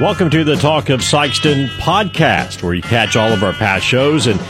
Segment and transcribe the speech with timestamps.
[0.00, 4.28] Welcome to the Talk of Sikeston podcast, where you catch all of our past shows.
[4.28, 4.40] And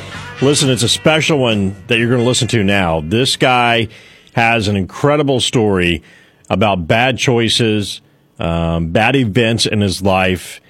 [0.42, 3.00] listen, it's a special one that you're going to listen to now.
[3.00, 3.88] This guy
[4.34, 6.02] has an incredible story
[6.50, 8.02] about bad choices,
[8.38, 10.60] um, bad events in his life.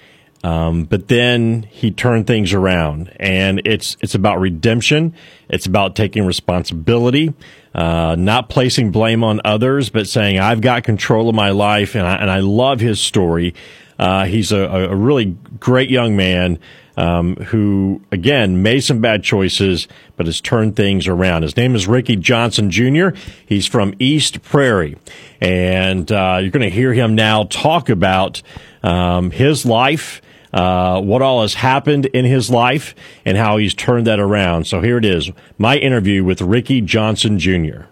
[0.45, 5.13] Um, but then he turned things around, and it's it's about redemption.
[5.49, 7.35] It's about taking responsibility,
[7.75, 12.07] uh, not placing blame on others, but saying I've got control of my life, and
[12.07, 13.55] I, and I love his story.
[13.99, 16.59] Uh, he's a, a, really great young man
[16.97, 21.43] um, who, again, made some bad choices, but has turned things around.
[21.43, 23.09] His name is Ricky Johnson Jr.
[23.47, 24.97] He's from East Prairie.
[25.41, 28.43] And uh, you're going to hear him now talk about
[28.83, 30.23] um, his life.
[30.51, 32.95] Uh, what all has happened in his life
[33.27, 34.67] and how he's turned that around.
[34.67, 37.83] So here it is, my interview with Ricky Johnson Jr.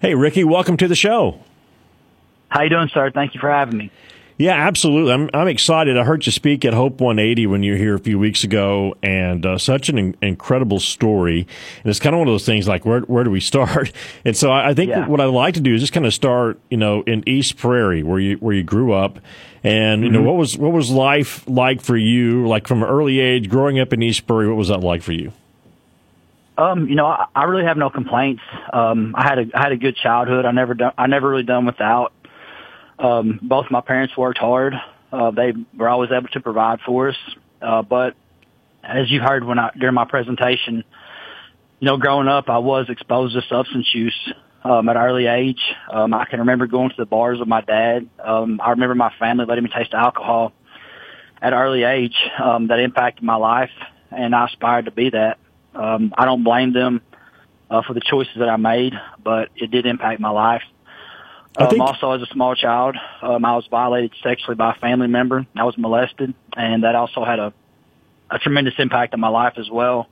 [0.00, 1.40] Hey, Ricky, welcome to the show.
[2.48, 3.10] How you doing, sir?
[3.10, 3.90] Thank you for having me.
[4.40, 5.12] Yeah, absolutely.
[5.12, 5.98] I'm I'm excited.
[5.98, 8.94] I heard you speak at Hope 180 when you were here a few weeks ago,
[9.02, 11.40] and uh, such an in- incredible story.
[11.82, 13.90] And it's kind of one of those things like where where do we start?
[14.24, 15.08] And so I, I think Yeah.
[15.08, 18.04] what I'd like to do is just kind of start, you know, in East Prairie
[18.04, 19.18] where you where you grew up,
[19.64, 20.28] and you know Mm-hmm.
[20.28, 23.92] what was what was life like for you, like from an early age, growing up
[23.92, 24.46] in East Prairie.
[24.46, 25.32] What was that like for you?
[26.56, 28.42] Um, you know, I, I really have no complaints.
[28.72, 30.44] Um, I had a I had a good childhood.
[30.44, 32.12] I never done I never really done without.
[32.98, 34.74] Um, both my parents worked hard.
[35.12, 37.16] Uh, they were always able to provide for us.
[37.62, 38.14] Uh, but
[38.82, 40.84] as you heard when I during my presentation,
[41.80, 44.32] you know, growing up, I was exposed to substance use
[44.64, 45.60] um, at an early age.
[45.90, 48.08] Um, I can remember going to the bars with my dad.
[48.22, 50.52] Um, I remember my family letting me taste alcohol
[51.40, 52.16] at an early age.
[52.42, 53.70] Um, that impacted my life,
[54.10, 55.38] and I aspired to be that.
[55.74, 57.02] Um, I don't blame them
[57.70, 60.62] uh, for the choices that I made, but it did impact my life.
[61.58, 64.74] I Um, think- also, as a small child, um, I was violated sexually by a
[64.74, 65.44] family member.
[65.56, 67.52] I was molested, and that also had a,
[68.30, 70.08] a tremendous impact on my life as well.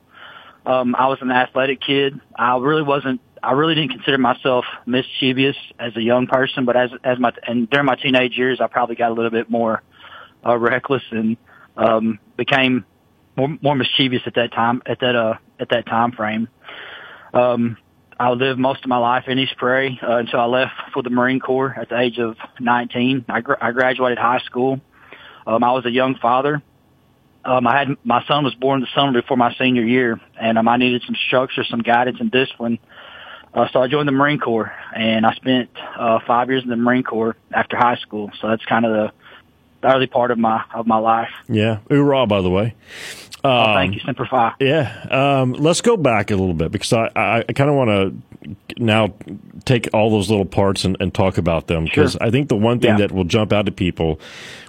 [0.65, 2.21] Um, I was an athletic kid.
[2.37, 3.21] I really wasn't.
[3.43, 7.71] I really didn't consider myself mischievous as a young person, but as as my and
[7.71, 9.83] during my teenage years, I probably got a little bit more
[10.45, 11.37] uh, reckless and
[11.77, 12.84] um, became
[13.37, 16.49] more, more mischievous at that time at that uh, at that time frame.
[17.33, 17.77] Um,
[18.19, 21.10] I lived most of my life in East Prairie uh, until I left for the
[21.10, 23.27] Marine Corps at the age of 19.
[23.28, 24.81] I, gr- I graduated high school.
[25.47, 26.62] Um, I was a young father.
[27.44, 30.66] Um, I had my son was born the summer before my senior year, and um,
[30.66, 32.78] I needed some structure, some guidance, and discipline.
[33.54, 36.77] Uh, so I joined the Marine Corps, and I spent uh, five years in the
[36.77, 38.33] Marine Corps after high school.
[38.41, 39.12] So that's kind of the,
[39.83, 41.31] the early part of my of my life.
[41.48, 42.27] Yeah, hoorah!
[42.27, 42.75] By the way.
[43.47, 44.53] Oh, thank you, Semper Fi.
[44.61, 47.91] Yeah, um, let's go back a little bit because I, I, I kind of want
[47.91, 49.15] to now
[49.65, 52.23] take all those little parts and, and talk about them because Sure.
[52.23, 52.99] I think the one thing Yeah.
[52.99, 54.21] that will jump out to people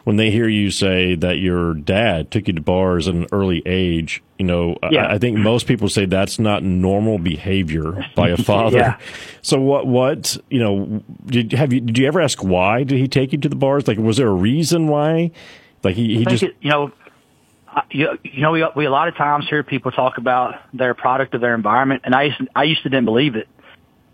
[0.03, 3.61] when they hear you say that your dad took you to bars at an early
[3.67, 5.07] age, you know, I- Yeah.
[5.13, 8.77] I, think most people say that's not normal behavior by a father.
[8.77, 8.97] Yeah.
[9.44, 13.07] So what what you know did have you did you ever ask why did he
[13.07, 13.88] take you to the bars?
[13.88, 15.31] Like was there a reason why?
[15.83, 17.06] Like he, he just it, you know, I-
[17.91, 21.33] you, you know, we, we a lot of times hear people talk about their product
[21.33, 23.47] of their environment, and I used to, I used to didn't believe it,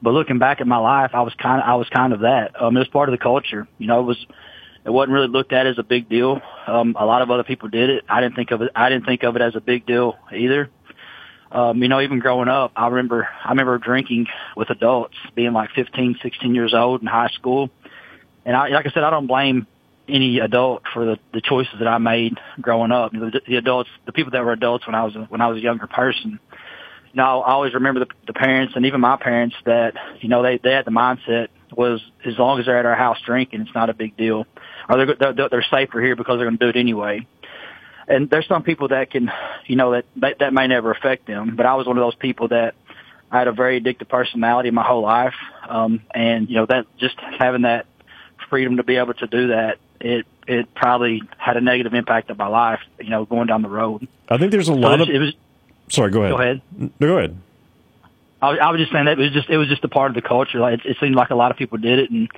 [0.02, 2.62] but looking back at my life, I was kind of I was kind of that.
[2.62, 3.68] Um, it was part of the culture.
[3.78, 4.26] You know, it was
[4.86, 6.42] it wasn't really looked at as a big deal.
[6.68, 8.04] Um, a lot of other people did it.
[8.10, 8.72] I didn't think of it.
[8.76, 10.70] I didn't think of it as a big deal either.
[11.52, 14.28] Um, you know, even growing up, I remember I remember drinking
[14.58, 17.70] with adults, being like 15, 16 years old in high school.
[18.44, 19.68] And I, like I said, I don't blame
[20.08, 23.12] any adult for the, the choices that I made growing up.
[23.12, 25.62] The, the adults, the people that were adults when I was when I was a
[25.62, 26.40] younger person.
[27.14, 30.44] You know, I always remember the, the parents and even my parents that you know
[30.44, 33.76] they they had the mindset was as long as they're at our house drinking, it's
[33.76, 34.46] not a big deal,
[34.90, 37.28] or they're they're, they're safer here because they're going to do it anyway.
[38.06, 39.32] And there's some people that can,
[39.66, 41.56] you know, that, that that may never affect them.
[41.56, 42.76] But I was one of those people that
[43.32, 45.36] I had a very addictive personality my whole life,
[45.68, 47.86] um, and you know that just having that
[48.50, 52.38] freedom to be able to do that, it it probably had a negative impact on
[52.38, 52.82] my life.
[53.00, 54.08] You know, going down the road.
[54.30, 55.34] I think there's a So lot it, of it was.
[55.90, 56.62] sorry go ahead Go ahead.
[57.00, 57.38] No, go ahead
[58.42, 60.12] I, was- I was just saying that it was just it was just a part
[60.12, 60.60] of the culture.
[60.60, 62.30] Like it, it seemed like a lot of people did it, and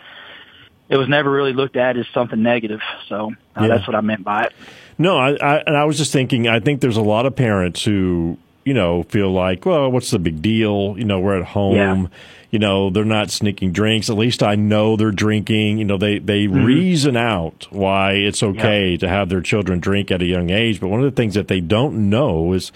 [0.87, 2.79] it was never really looked at as something negative.
[3.09, 3.67] So uh, Yeah.
[3.69, 4.53] that's what I meant by it.
[4.97, 6.47] No, I, I and I was just thinking.
[6.47, 10.19] I think there's a lot of parents who you know feel like, well, what's the
[10.19, 10.95] big deal?
[10.97, 11.75] You know, we're at home.
[11.75, 12.07] Yeah.
[12.55, 14.09] You know, they're not sneaking drinks.
[14.09, 15.77] At least I know they're drinking.
[15.77, 16.63] You know, they they Mm-hmm.
[16.63, 20.79] reason out why it's okay to have their children drink at a young age.
[20.79, 22.71] But one of the things that they don't know is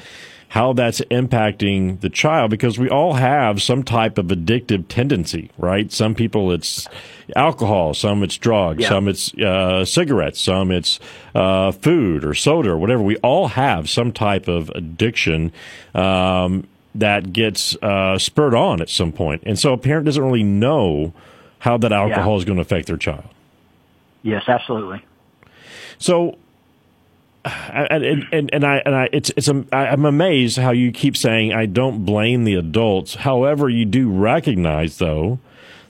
[0.49, 5.89] how that's impacting the child because we all have some type of addictive tendency, right?
[5.93, 6.85] Some people it's
[7.33, 8.89] alcohol, some it's drugs, Yeah.
[8.89, 10.99] some it's uh, cigarettes, some it's
[11.35, 13.01] uh, food or soda or whatever.
[13.01, 15.53] We all have some type of addiction.
[15.95, 16.67] Um,
[16.99, 21.13] that gets uh, spurred on at some point, and so a parent doesn't really know
[21.59, 23.25] how that alcohol is going to affect their child.
[24.23, 25.03] Yes, absolutely.
[25.97, 26.37] So,
[27.45, 31.15] and and, and, and I and I it's it's a, I'm amazed how you keep
[31.17, 33.15] saying I don't blame the adults.
[33.15, 35.39] However, you do recognize though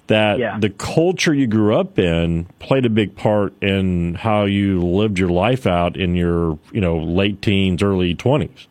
[0.08, 0.58] that Yeah.
[0.60, 5.30] the culture you grew up in played a big part in how you lived your
[5.30, 8.68] life out in your you know late teens, early twenties.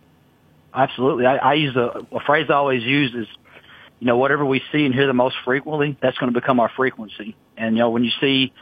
[0.75, 1.27] Absolutely.
[1.27, 3.27] I, I use a, a phrase I always use is,
[4.01, 6.71] you know, whatever we see and hear the most frequently, that's going to become our
[6.77, 7.37] frequency.
[7.57, 8.53] And, you know, when you see,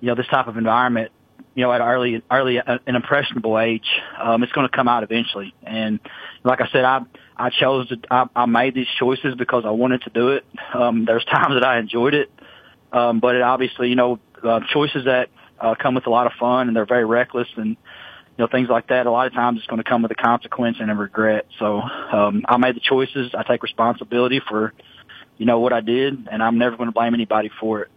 [0.00, 1.12] you know, this type of environment,
[1.54, 3.86] you know, at early, early, uh, an impressionable age,
[4.18, 5.54] um, it's going to come out eventually.
[5.62, 6.00] And
[6.44, 7.00] like I said, I,
[7.36, 10.44] I chose to, I, I made these choices because I wanted to do it.
[10.72, 12.30] Um, there's times that I enjoyed it.
[12.92, 15.28] Um, but it obviously, you know, uh, choices that,
[15.60, 17.76] uh, come with a lot of fun and they're very reckless and,
[18.40, 19.04] you know, things like that.
[19.04, 21.44] A lot of times it's going to come with a consequence and a regret.
[21.58, 23.34] So, um, I made the choices.
[23.34, 24.72] I take responsibility for,
[25.36, 27.88] you know, what I did and I'm never going to blame anybody for it.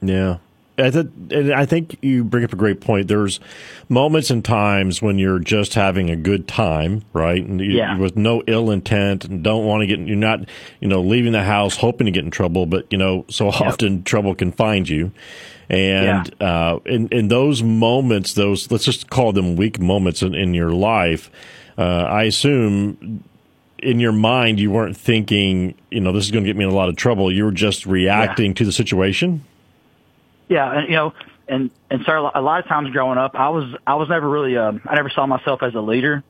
[0.00, 0.38] Yeah.
[0.78, 3.08] I, th- and I think you bring up a great point.
[3.08, 3.40] There's
[3.88, 7.42] moments and times when you're just having a good time, right?
[7.42, 7.96] And you, Yeah.
[7.98, 10.40] with no ill intent and don't want to get, you're not,
[10.80, 14.02] you know, leaving the house hoping to get in trouble, but, you know, so often
[14.02, 15.12] trouble can find you.
[15.68, 20.54] And uh, in, in those moments, those, let's just call them weak moments in, in
[20.54, 21.30] your life,
[21.78, 23.24] uh, I assume
[23.78, 26.70] in your mind you weren't thinking, you know, this is going to get me in
[26.70, 27.32] a lot of trouble.
[27.32, 29.42] You were just reacting to the situation.
[30.48, 31.12] Yeah, and you know,
[31.48, 34.56] and and sir, a lot of times growing up, I was I was never really
[34.56, 36.22] um, I never saw myself as a leader.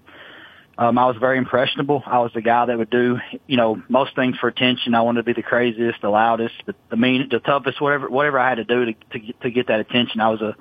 [0.79, 2.03] Um, I was very impressionable.
[2.05, 4.95] I was the guy that would do you know most things for attention.
[4.95, 8.39] I wanted to be the craziest, the loudest, the, the mean, the toughest, whatever whatever
[8.39, 10.21] I had to do to to get, to get that attention.
[10.21, 10.57] I was a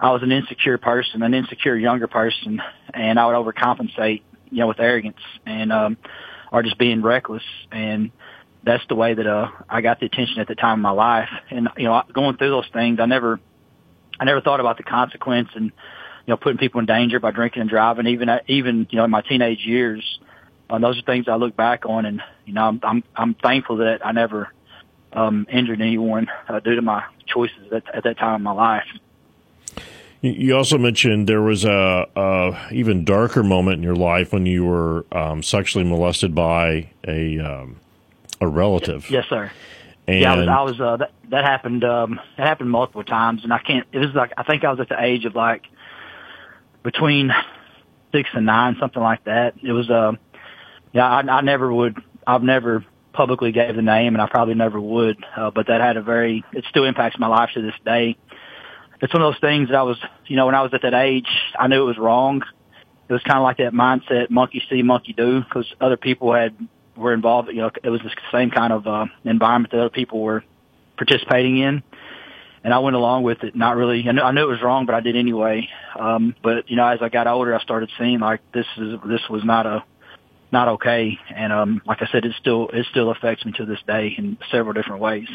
[0.00, 2.62] I was an insecure person, an insecure younger person,
[2.94, 5.96] and I would overcompensate, you know, with arrogance and um,
[6.50, 8.10] or just being reckless and
[8.62, 11.28] that's the way that uh I got the attention at the time of my life.
[11.50, 13.40] And you know, going through those things, I never
[14.18, 17.62] I never thought about the consequence and you know putting people in danger by drinking
[17.62, 18.06] and driving.
[18.06, 20.18] Even at, even you know in my teenage years,
[20.68, 23.76] um, those are things I look back on, and you know I'm I'm, I'm thankful
[23.78, 24.52] that I never
[25.12, 28.84] um, injured anyone uh, due to my choices at, at that time in my life.
[30.20, 34.44] You- You also mentioned there was a, a even darker moment in your life when
[34.44, 37.76] you were um, sexually molested by a um,
[38.40, 39.10] a relative.
[39.10, 39.50] Yes, sir.
[40.06, 40.48] And yeah, I was.
[40.48, 41.84] I was uh, that that happened.
[41.84, 43.86] Um, it happened multiple times, and I can't.
[43.92, 45.64] It was like I think I was at the age of like
[46.82, 47.30] between
[48.12, 49.54] six and nine, something like that.
[49.62, 49.90] It was.
[49.90, 50.12] Uh,
[50.92, 51.98] yeah, I, I never would.
[52.26, 55.24] I've never publicly gave the name, and I probably never would.
[55.36, 56.44] Uh, but that had a very.
[56.52, 58.16] It still impacts my life to this day.
[59.02, 59.98] It's one of those things that I was.
[60.26, 61.28] You know, when I was at that age,
[61.58, 62.42] I knew it was wrong.
[63.08, 66.54] It was kind of like that mindset, monkey see, monkey do, because other people had
[67.00, 67.48] were involved.
[67.48, 70.44] You know, it was the same kind of uh, environment that other people were
[70.96, 71.82] participating in,
[72.62, 73.56] and I went along with it.
[73.56, 74.04] Not really.
[74.08, 75.68] I knew, I knew it was wrong, but I did anyway.
[75.98, 79.22] Um, but you know, as I got older, I started seeing like this is this
[79.28, 79.82] was not a
[80.52, 83.78] not okay, and um, like I said, it still it still affects me to this
[83.86, 85.28] day in several different ways.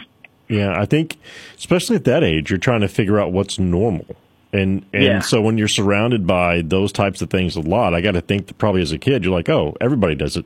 [0.47, 1.17] yeah, I think
[1.57, 4.05] especially at that age, you're trying to figure out what's normal.
[4.53, 5.19] And and Yeah.
[5.21, 8.47] so when you're surrounded by those types of things a lot, I got to think
[8.47, 10.45] that probably as a kid, you're like, oh, everybody does it.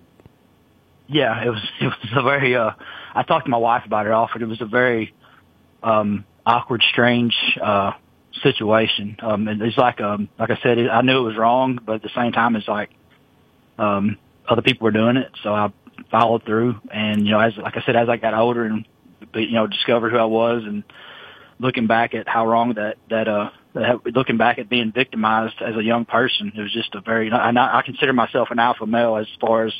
[1.09, 2.71] Yeah, it was it was a very uh
[3.15, 4.41] I talked to my wife about it often.
[4.41, 5.13] It was a very
[5.83, 7.91] um awkward, strange uh
[8.43, 9.17] situation.
[9.19, 11.95] Um and it's like um like I said, it, I knew it was wrong, but
[11.95, 12.91] at the same time it's like
[13.77, 15.71] um other people were doing it, so I
[16.11, 18.85] followed through and you know, as like I said, as I got older and
[19.33, 20.83] you know, discovered who I was and
[21.59, 23.49] looking back at how wrong that that uh
[24.05, 27.29] looking back at being victimized as a young person, it was just a very.
[27.29, 29.73] And I, I consider myself an alpha male as far as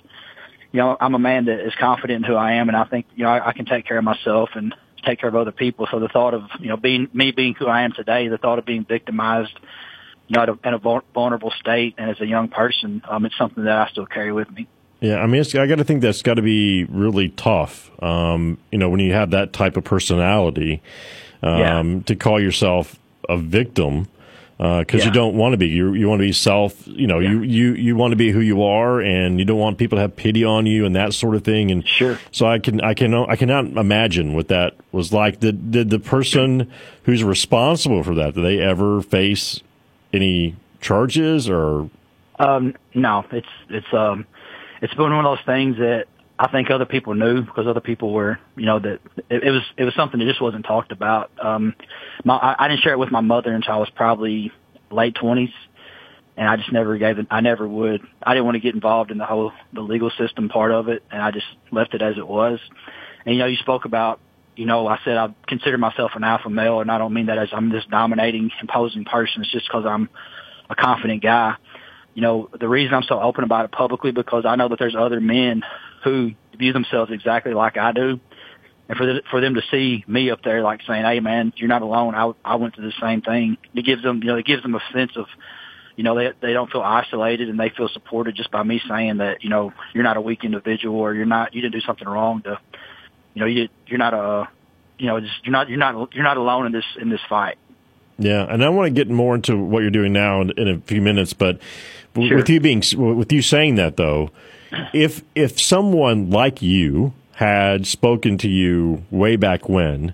[0.71, 0.97] you know.
[0.99, 3.29] I'm a man that is confident in who I am, and I think you know
[3.31, 4.73] I, I can take care of myself and
[5.05, 5.88] take care of other people.
[5.91, 8.59] So the thought of you know being me being who I am today, the thought
[8.59, 9.57] of being victimized,
[10.27, 13.77] you know, in a vulnerable state and as a young person, um, it's something that
[13.77, 14.67] I still carry with me.
[15.01, 17.89] Yeah, I mean, it's, I got to think that's got to be really tough.
[18.03, 20.81] Um, you know, when you have that type of personality,
[21.41, 21.99] um, Yeah.
[22.05, 22.97] to call yourself
[23.29, 24.07] a victim
[24.59, 25.13] because you Yeah.
[25.13, 25.67] don't want to be.
[25.69, 26.85] You you want to be self.
[26.85, 29.77] You know, you you you want to be who you are, and you don't want
[29.77, 31.71] people to have pity on you and that sort of thing.
[31.71, 32.19] And Sure.
[32.31, 35.39] so I can I can I cannot imagine what that was like.
[35.39, 36.69] Did did the person
[37.03, 39.61] who's responsible for that did they ever face
[40.11, 41.89] any charges or
[42.37, 44.25] Um, no, it's it's um,
[44.81, 46.07] it's been one of those things that
[46.41, 49.62] I think other people knew because other people were, you know, that it, it was
[49.75, 51.31] it was something that just wasn't talked about.
[51.38, 51.75] Um,
[52.24, 54.53] my I, I didn't share it with my mother until I was probably
[54.89, 55.50] late twenties,
[56.38, 57.27] and I just never gave it.
[57.29, 58.01] I never would.
[58.24, 61.03] I didn't want to get involved in the whole the legal system part of it,
[61.12, 62.60] and I just left it as it was.
[63.25, 64.22] And you know, you spoke about,
[64.55, 67.38] you know, I said I consider myself an alpha male, and I don't mean that
[67.38, 69.41] as I'm this dominating, imposing person.
[69.41, 70.08] It's just because I'm
[70.69, 71.55] a confident guy.
[72.13, 74.96] You know, the reason I'm so open about it publicly because I know that there's
[74.96, 75.63] other men
[76.03, 78.20] who view themselves exactly like I do.
[78.88, 81.70] And for the, for them to see me up there, like saying, "Hey, man, you're
[81.70, 82.15] not alone.
[82.15, 84.74] I I went through the same thing." It gives them, you know, it gives them
[84.74, 85.27] a sense of,
[85.96, 89.18] you know, they they don't feel isolated and they feel supported just by me saying
[89.18, 92.08] that, you know, you're not a weak individual or you're not you didn't do something
[92.08, 92.60] wrong to,
[93.36, 94.50] you know, you you're not a,
[94.98, 97.60] you know, just you're not you're not you're not alone in this in this fight.
[98.18, 100.79] Yeah, and I want to get more into what you're doing now in, in a
[100.79, 101.60] few minutes, but
[102.15, 102.38] sure.
[102.38, 104.32] with you being with you saying that though
[104.93, 110.13] if if someone like you had spoken to you way back when,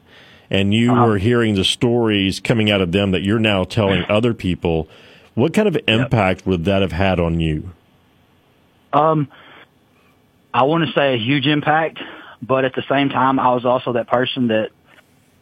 [0.50, 1.05] and you uh-huh.
[1.05, 4.88] were hearing the stories coming out of them that you're now telling other people,
[5.33, 6.47] what kind of impact yep.
[6.47, 7.71] would that have had on you?
[8.93, 9.27] Um,
[10.53, 12.00] I want to say a huge impact,
[12.41, 14.69] but at the same time, I was also that person that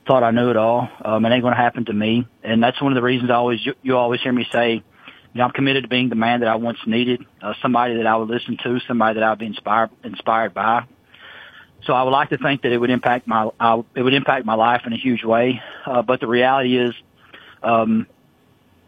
[0.08, 0.90] thought I knew it all.
[1.04, 3.36] Um, it ain't going to happen to me, and that's one of the reasons I
[3.36, 4.84] always you, you always hear me say
[5.34, 8.06] you know, I'm committed to being the man that I once needed, uh, somebody that
[8.06, 10.86] I would listen to, somebody that I'd be inspired inspired by.
[11.86, 14.46] So I would like to think that it would impact my uh, it would impact
[14.46, 15.62] my life in a huge way.
[15.86, 16.94] Uh, but the reality is,
[17.64, 18.06] um,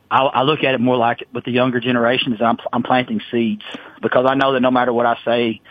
[0.09, 2.39] I, I look at it more like with the younger generations.
[2.39, 3.63] I'm I'm planting seeds
[4.01, 5.61] because I know that no matter what I say,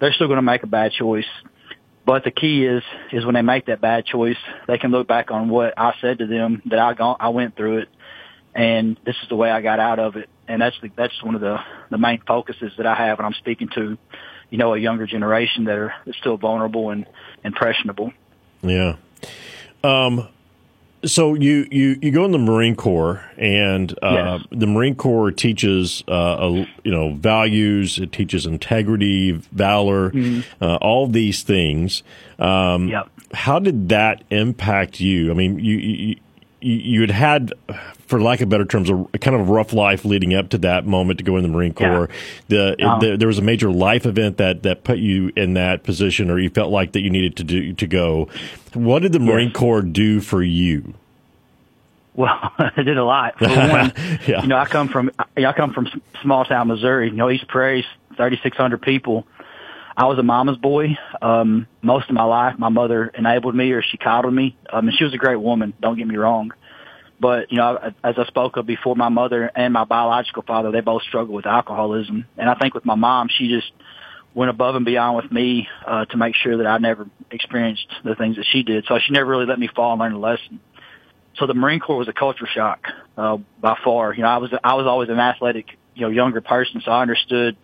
[0.00, 1.24] they're still going to make a bad choice.
[2.04, 5.30] But the key is is when they make that bad choice, they can look back
[5.30, 7.88] on what I said to them that I gone, I went through it
[8.56, 10.28] and this is the way I got out of it.
[10.48, 11.58] And that's the, that's one of the
[11.90, 13.98] the main focuses that I have when I'm speaking to,
[14.50, 17.06] you know, a younger generation that are still vulnerable and
[17.44, 18.12] impressionable.
[18.62, 18.96] Yeah.
[19.84, 20.28] Um.
[21.04, 24.46] So you, you, you go in the Marine Corps, and uh, yes.
[24.50, 26.50] the Marine Corps teaches uh, a,
[26.82, 27.98] you know values.
[27.98, 30.64] It teaches integrity, valor, mm-hmm.
[30.64, 32.02] uh, all these things.
[32.40, 33.08] Um, yep.
[33.32, 35.30] How did that impact you?
[35.30, 36.16] I mean, you, you
[36.60, 37.52] you had had,
[38.06, 40.86] for lack of better terms, a, a, kind of rough life leading up to that
[40.86, 42.08] moment to go in the Marine Corps.
[42.48, 42.74] Yeah.
[42.76, 45.82] The, um, the, there was a major life event that that put you in that
[45.82, 48.28] position, or you felt like that you needed to do to go.
[48.74, 49.56] What did the Marine yes.
[49.56, 50.94] Corps do for you?
[52.14, 53.38] Well, it did a lot.
[53.38, 53.92] For one,
[54.26, 54.42] yeah.
[54.42, 55.88] you know, I come from I come from
[56.22, 57.10] small town Missouri.
[57.10, 57.86] You know, East Prairie's
[58.16, 59.26] thirty six hundred people
[59.96, 60.98] I was a mama's boy.
[61.22, 64.56] Um, most of my life, my mother enabled me or she coddled me.
[64.70, 65.72] Um, and she was a great woman.
[65.80, 66.52] Don't get me wrong.
[67.18, 70.82] But, you know, as I spoke of before, my mother and my biological father, they
[70.82, 72.26] both struggled with alcoholism.
[72.36, 73.72] And I think with my mom, she just
[74.34, 78.14] went above and beyond with me, uh, to make sure that I never experienced the
[78.14, 78.84] things that she did.
[78.86, 80.60] So she never really let me fall and learn a lesson.
[81.36, 82.86] So the Marine Corps was a culture shock,
[83.16, 84.12] uh, by far.
[84.12, 86.82] You know, I was, I was always an athletic, you know, younger person.
[86.84, 87.56] So I understood,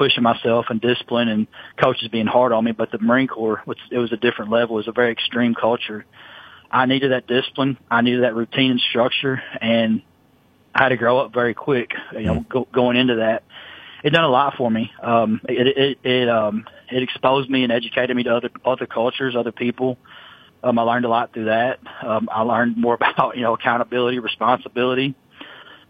[0.00, 2.72] pushing myself and discipline and coaches being hard on me.
[2.72, 4.76] But the Marine Corps, it was a different level.
[4.76, 6.06] It was a very extreme culture.
[6.70, 7.76] I needed that discipline.
[7.90, 10.00] I needed that routine and structure, and
[10.74, 11.90] I had to grow up very quick.
[12.14, 13.42] You know, go, going into that,
[14.02, 14.90] it done a lot for me.
[15.02, 19.36] Um, it it it um it exposed me and educated me to other other cultures,
[19.36, 19.98] other people.
[20.62, 21.80] Um, I learned a lot through that.
[22.02, 25.14] Um, I learned more about you know accountability, responsibility.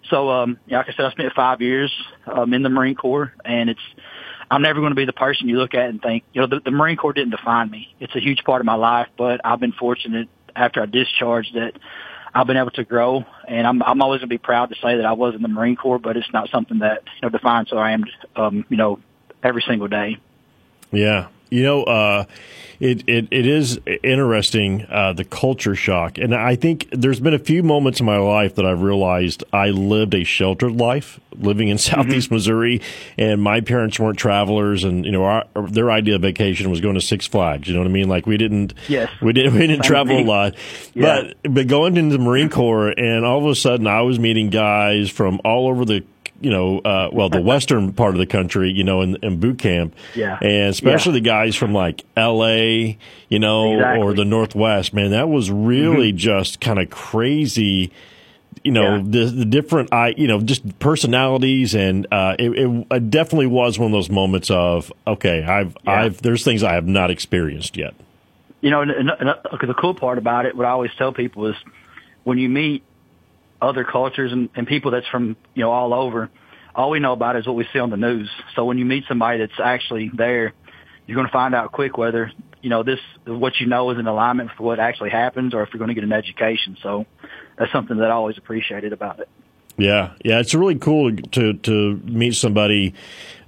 [0.09, 1.93] So, um, yeah, like I said, I spent five years
[2.27, 3.81] um, in the Marine Corps, and it's
[4.51, 6.61] I'm never going to be the person you look at and think, you know, the,
[6.61, 7.95] the Marine Corps didn't define me.
[8.01, 11.75] It's a huge part of my life, but I've been fortunate after I discharged that
[12.35, 14.97] I've been able to grow, and I'm I'm always going to be proud to say
[14.97, 17.71] that I was in the Marine Corps, but it's not something that you know defines
[17.71, 18.05] who I am,
[18.37, 19.01] um, you know,
[19.43, 20.19] every single day.
[20.93, 22.25] Yeah, you know, uh,
[22.81, 26.17] it, it, it is interesting, uh, the culture shock.
[26.17, 29.69] And I think there's been a few moments in my life that I've realized I
[29.69, 32.37] lived a sheltered life living in Southeast mm-hmm.
[32.37, 32.81] Missouri,
[33.19, 36.95] and my parents weren't travelers, and, you know, our, their idea of vacation was going
[36.95, 37.69] to Six Flags.
[37.69, 38.09] You know what I mean?
[38.09, 39.11] Like we didn't, yes.
[39.21, 40.55] we didn't, we didn't travel a lot.
[40.95, 41.33] Yeah.
[41.43, 44.49] But, but going into the Marine Corps, and all of a sudden I was meeting
[44.49, 46.03] guys from all over the
[46.41, 49.59] you know, uh, well, the western part of the country, you know, in, in boot
[49.59, 51.21] camp, yeah, and especially yeah.
[51.21, 54.03] the guys from like L.A., you know, exactly.
[54.03, 54.95] or the Northwest.
[54.95, 56.17] Man, that was really mm-hmm.
[56.17, 57.93] just kind of crazy.
[58.65, 59.03] You know, yeah.
[59.05, 62.51] the the different, I you know, just personalities, and uh, it,
[62.91, 65.93] it, definitely was one of those moments of okay, I've yeah.
[65.93, 67.95] I've there's things I have not experienced yet.
[68.63, 69.31] You know, and, and, and
[69.63, 71.57] the cool part about it, what I always tell people is
[72.25, 72.83] when you meet
[73.61, 76.31] other cultures and, and people that's from you know all over.
[76.75, 78.31] all we know about is what we see on the news.
[78.55, 80.53] So when you meet somebody that's actually there,
[81.07, 84.07] you're going to find out quick whether you know this what you know is in
[84.07, 86.77] alignment for what actually happens, or if you're going to get an education.
[86.83, 87.07] So
[87.57, 89.29] that's something that I always appreciated about it.
[89.77, 92.93] Yeah, yeah, it's really cool to to meet somebody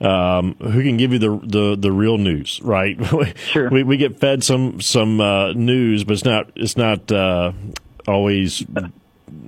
[0.01, 2.99] um, who can give you the, the the real news, right?
[3.51, 3.69] Sure.
[3.69, 7.53] we we get fed some some uh, news, but it's not it's not uh,
[8.09, 8.65] always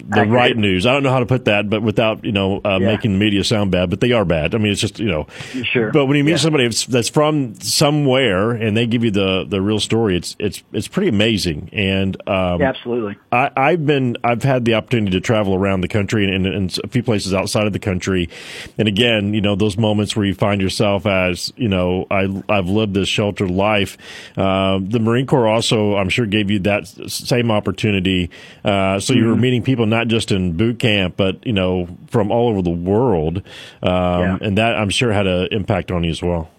[0.06, 0.28] the Accurate.
[0.30, 0.84] right news.
[0.84, 2.86] I don't know how to put that, but without you know uh, Yeah.
[2.88, 4.54] making the media sound bad, but they are bad.
[4.54, 5.26] I mean, it's just you know.
[5.72, 5.90] Sure.
[5.92, 6.36] But when you meet Yeah.
[6.36, 10.88] somebody that's- from somewhere and they give you the the real story, it's it's it's
[10.88, 11.70] pretty amazing.
[11.72, 13.16] And um, Yeah, absolutely.
[13.32, 16.78] I, I've been I've had the opportunity to travel around the country and, and, and
[16.84, 18.28] a few places outside of the country,
[18.76, 22.68] and again, you know, those moments where you find yourself as you know, I I've
[22.68, 23.96] lived this sheltered life.
[24.36, 28.28] Uh, the Marine Corps also, I'm sure, gave you that same opportunity.
[28.64, 32.30] Uh, so you were meeting people not just in boot camp, but you know, from
[32.30, 33.38] all over the world,
[33.82, 34.38] um, Yeah.
[34.40, 36.50] and that I'm sure had an impact on you as well.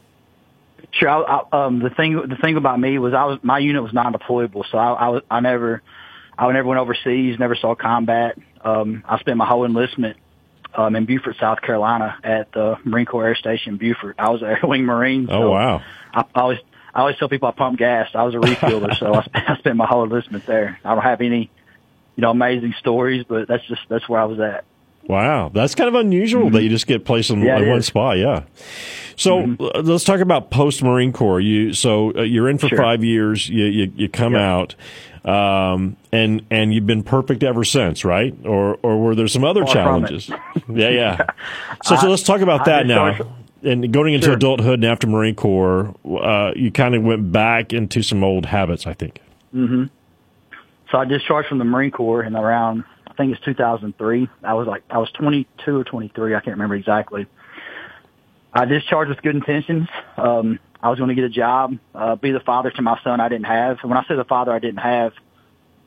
[0.91, 1.09] Sure.
[1.09, 1.19] I,
[1.51, 4.63] I, um, the thing, the thing about me was I was my unit was non-deployable,
[4.71, 5.81] so I, I, was- I never,
[6.37, 8.37] I never went overseas, never saw combat.
[8.61, 10.17] Um, I spent my whole enlistment
[10.73, 14.15] um, in Beaufort, South Carolina, at the Marine Corps Air Station Beaufort.
[14.19, 15.27] I was an Air Wing Marine.
[15.29, 15.81] Oh wow!
[16.13, 16.59] I, I always,
[16.93, 18.09] I always tell people I pump gas.
[18.15, 20.79] I was a refueler, so I, spent- I spent my whole enlistment there.
[20.85, 21.49] I don't have any,
[22.15, 24.63] you know, amazing stories, but that's just that's where I was at.
[25.07, 27.45] Wow, that's kind of unusual that you just get placed in, Mm-hmm.
[27.45, 27.85] Yeah, in one is.
[27.85, 28.17] spot.
[28.17, 28.43] Yeah.
[29.17, 29.63] So Mm-hmm.
[29.63, 31.39] uh, let's talk about post Marine Corps.
[31.39, 32.77] You so uh, you're in for Sure.
[32.77, 33.47] five years.
[33.47, 34.51] You you, you come Yeah.
[34.55, 34.75] out,
[35.23, 38.33] um, and and you've been perfect ever since, right?
[38.45, 40.27] Or or were there some other Far challenges?
[40.67, 41.25] yeah, yeah.
[41.83, 43.13] So so let's talk about I that just now.
[43.13, 44.35] started- And going into Sure.
[44.35, 48.85] adulthood and after Marine Corps, uh, you kind of went back into some old habits,
[48.87, 49.19] I think.
[50.91, 54.29] So I discharged from the Marine Corps in around, I think it's 2003.
[54.43, 56.35] I was like, I was 22 or 23.
[56.35, 57.27] I can't remember exactly.
[58.53, 59.89] I discharged with good intentions.
[60.17, 63.19] Um, I was going to get a job, uh, be the father to my son
[63.19, 63.79] I didn't have.
[63.81, 65.13] And when I say the father I didn't have,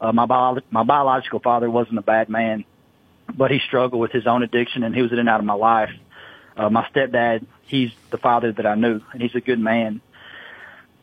[0.00, 2.64] uh, my bio- my biological father wasn't a bad man,
[3.34, 5.54] but he struggled with his own addiction and he was in and out of my
[5.54, 5.90] life.
[6.56, 10.00] Uh, my stepdad, he's the father that I knew and he's a good man.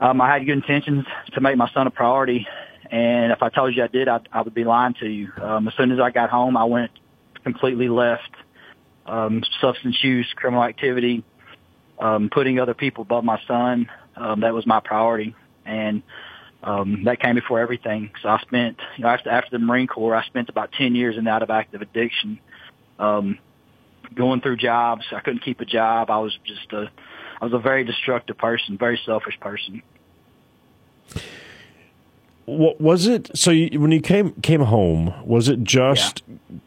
[0.01, 2.47] Um, I had good intentions to make my son a priority,
[2.91, 5.31] and if I told you I did, I, I would be lying to you.
[5.41, 6.91] Um, as soon as I got home, I went
[7.43, 8.29] completely left.
[9.05, 11.23] Um, substance use, criminal activity,
[11.99, 13.87] um, putting other people above my son.
[14.15, 16.01] Um, that was my priority, and
[16.63, 18.11] um, that came before everything.
[18.23, 21.15] So I spent, you know, after after the Marine Corps, I spent about ten years
[21.15, 22.39] in and out of active addiction.
[22.97, 23.37] Um,
[24.15, 26.09] going through jobs, I couldn't keep a job.
[26.09, 26.89] I was just a,
[27.41, 29.83] I was a very destructive person, very selfish person.
[32.45, 33.35] What was it?
[33.35, 36.21] So you, when you came came home, was it just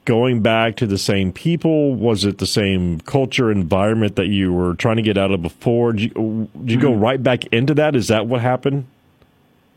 [0.05, 1.95] going back to the same people?
[1.95, 5.93] Was it the same culture environment that you were trying to get out of before?
[5.93, 7.01] Did you, did you go Mm-hmm.
[7.01, 7.95] right back into that?
[7.95, 8.87] Is that what happened?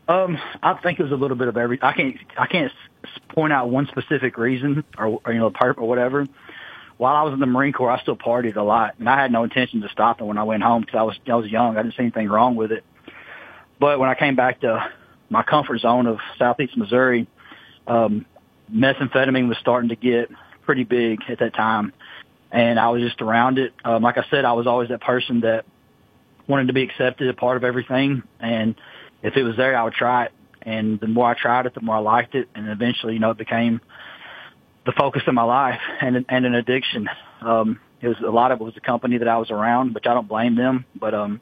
[0.07, 1.77] Um, I think it was a little bit of every.
[1.81, 2.17] I can't.
[2.37, 2.71] I can't
[3.29, 6.27] point out one specific reason or, or you know, part or whatever.
[6.97, 9.31] While I was in the Marine Corps, I still partied a lot, and I had
[9.31, 11.77] no intention to stop it when I went home because I was I was young.
[11.77, 12.83] I didn't see anything wrong with it.
[13.79, 14.89] But when I came back to
[15.31, 17.25] my comfort zone of Southeast Missouri,
[17.87, 18.25] um,
[18.71, 20.29] methamphetamine was starting to get
[20.63, 21.93] pretty big at that time,
[22.51, 23.73] and I was just around it.
[23.83, 25.65] Um, like I said, I was always that person that
[26.47, 28.75] wanted to be accepted, a part of everything, and
[29.23, 30.31] if it was there, I would try it.
[30.63, 33.31] And the more I tried it, the more I liked it, and eventually, you know,
[33.31, 33.79] it became
[34.85, 37.09] the focus of my life and and an addiction.
[37.39, 40.05] Um, it was a lot of it was the company that I was around, which
[40.05, 41.39] I don't blame them, but um,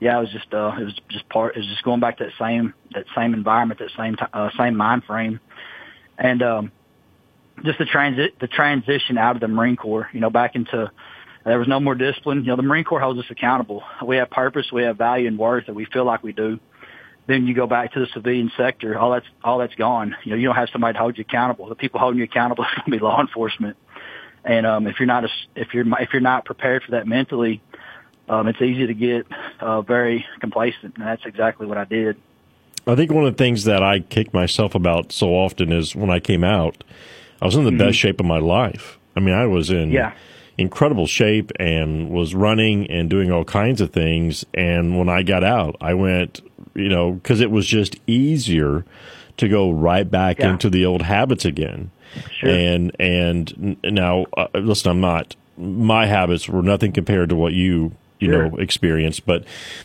[0.00, 1.56] yeah, it was just uh, it was just part.
[1.56, 4.76] It was just going back to that same that same environment, that same uh, same
[4.76, 5.40] mind frame,
[6.18, 6.72] and um,
[7.64, 10.08] just the transit the transition out of the Marine Corps.
[10.12, 10.90] You know, back into
[11.44, 12.40] there was no more discipline.
[12.40, 13.82] You know, the Marine Corps holds us accountable.
[14.04, 16.58] We have purpose, we have value and worth, and we feel like we do.
[17.26, 20.14] Then you go back to the civilian sector, all that's all that's gone.
[20.24, 21.68] You know, you don't have somebody to hold you accountable.
[21.68, 23.76] The people holding you accountable is going to be law enforcement.
[24.44, 27.62] And um, if you're not a, if you're if you're not prepared for that mentally,
[28.28, 29.26] um, it's easy to get
[29.60, 32.16] uh, very complacent, and that's exactly what I did.
[32.86, 36.10] I think one of the things that I kick myself about so often is when
[36.10, 36.84] I came out,
[37.42, 38.98] I was in the best shape of my life.
[39.16, 39.92] I mean, I was in Mm-hmm.
[39.92, 40.12] Yeah.
[40.58, 44.44] incredible shape and was running and doing all kinds of things.
[44.54, 46.40] And when I got out, I went,
[46.74, 48.84] you know, because it was just easier
[49.38, 50.52] to go right back Yeah.
[50.52, 51.90] into the old habits again.
[52.38, 52.48] Sure.
[52.50, 55.34] And and now, uh, listen, I'm not.
[55.58, 58.50] My habits were nothing compared to what you you Sure.
[58.50, 59.20] know experience.
[59.20, 59.44] But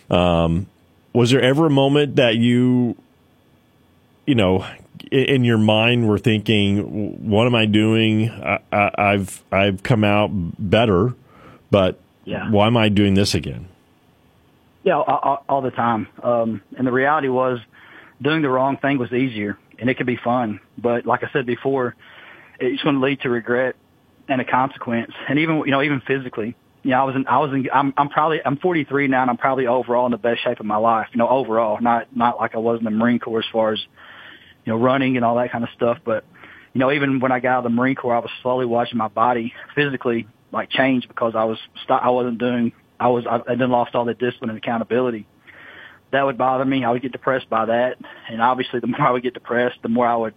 [0.09, 0.67] um,
[1.13, 2.95] was there ever a moment that you,
[4.25, 4.65] you know,
[5.11, 8.29] in your mind were thinking, "What am I doing?
[8.29, 11.13] I, I, I've I've come out better,
[11.69, 12.49] but yeah.
[12.49, 13.67] why am I doing this again?
[14.83, 16.07] Yeah, all, all the time.
[16.23, 17.59] Um, and the reality was,
[18.21, 20.59] doing the wrong thing was easier, and it could be fun.
[20.77, 21.95] But like I said before,
[22.59, 23.75] it's going to lead to regret
[24.27, 25.11] and a consequence.
[25.27, 27.93] And even you know, even physically, you know, I was in, I was in, I'm,
[27.97, 30.77] I'm probably, I'm 43 now, and I'm probably overall in the best shape of my
[30.77, 31.07] life.
[31.13, 33.79] You know, overall, not not like I was in the Marine Corps as far as
[34.65, 35.99] you know running and all that kind of stuff.
[36.03, 36.25] But
[36.73, 38.97] you know, even when I got out of the Marine Corps, I was slowly watching
[38.97, 41.57] my body physically like change because I was
[41.89, 45.27] I wasn't doing I was I, I then lost all the discipline and accountability.
[46.11, 46.83] That would bother me.
[46.83, 47.97] I would get depressed by that,
[48.29, 50.35] and obviously, the more I would get depressed, the more I would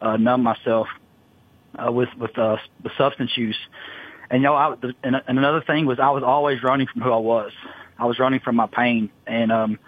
[0.00, 0.86] uh, numb myself
[1.76, 3.56] uh, with with uh, the substance use.
[4.30, 7.12] And you know, I, and, and another thing was I was always running from who
[7.12, 7.52] I was.
[7.98, 9.78] I was running from my pain, and um,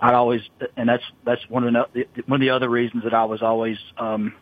[0.00, 0.42] I'd always,
[0.76, 3.78] and that's that's one of the one of the other reasons that I was always,
[3.96, 4.34] um,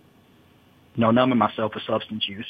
[0.96, 2.46] you know, numbing myself with substance use.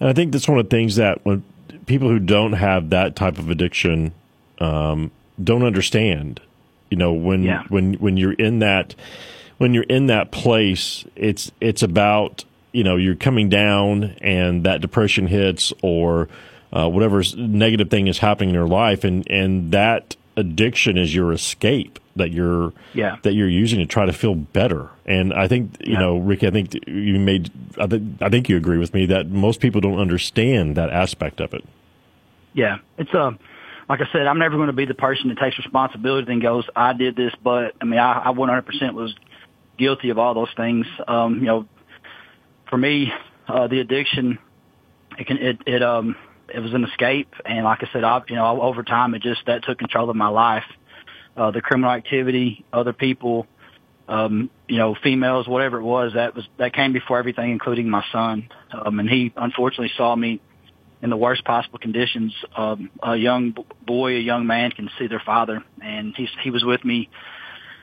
[0.00, 1.44] And I think that's one of the things that when
[1.86, 4.12] people who don't have that type of addiction
[4.58, 5.10] um,
[5.42, 6.40] don't understand.
[6.90, 7.64] You know, when yeah.
[7.68, 8.94] when when you're in that
[9.58, 14.80] when you're in that place, it's it's about you know you're coming down and that
[14.82, 16.28] depression hits or
[16.72, 21.32] uh, whatever negative thing is happening in your life, and and that addiction is your
[21.32, 23.16] escape that you're yeah.
[23.22, 24.90] that you're using to try to feel better.
[25.06, 26.00] And I think you yeah.
[26.00, 29.28] know, Ricky, I think you made I think I think you agree with me that
[29.28, 31.64] most people don't understand that aspect of it.
[32.52, 33.38] Yeah, it's um.
[33.86, 36.64] Like I said, I'm never going to be the person that takes responsibility and goes,
[36.74, 39.14] "I did this," but I mean, I, I 100% was
[39.76, 40.86] guilty of all those things.
[41.06, 41.66] Um, you know,
[42.74, 43.12] for me,
[43.46, 44.36] uh, the addiction,
[45.16, 46.16] it can, it, it, um,
[46.52, 47.32] it was an escape.
[47.44, 50.16] And like I said, I, you know, over time, it just, that took control of
[50.16, 50.64] my life.
[51.36, 53.46] Uh, the criminal activity, other people,
[54.08, 58.04] um, you know, females, whatever it was, that was, that came before everything, including my
[58.10, 58.48] son.
[58.72, 60.40] Um, and he unfortunately saw me
[61.00, 62.34] in the worst possible conditions.
[62.56, 63.54] Um, a young
[63.86, 67.08] boy, a young man can see their father and he's, he was with me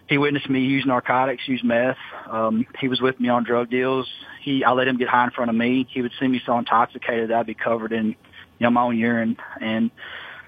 [0.07, 1.97] he witnessed me use narcotics, use meth.
[2.29, 4.09] Um, he was with me on drug deals.
[4.41, 5.87] He, I let him get high in front of me.
[5.89, 8.15] He would see me so intoxicated that I'd be covered in, you
[8.59, 9.37] know, my own urine.
[9.59, 9.91] And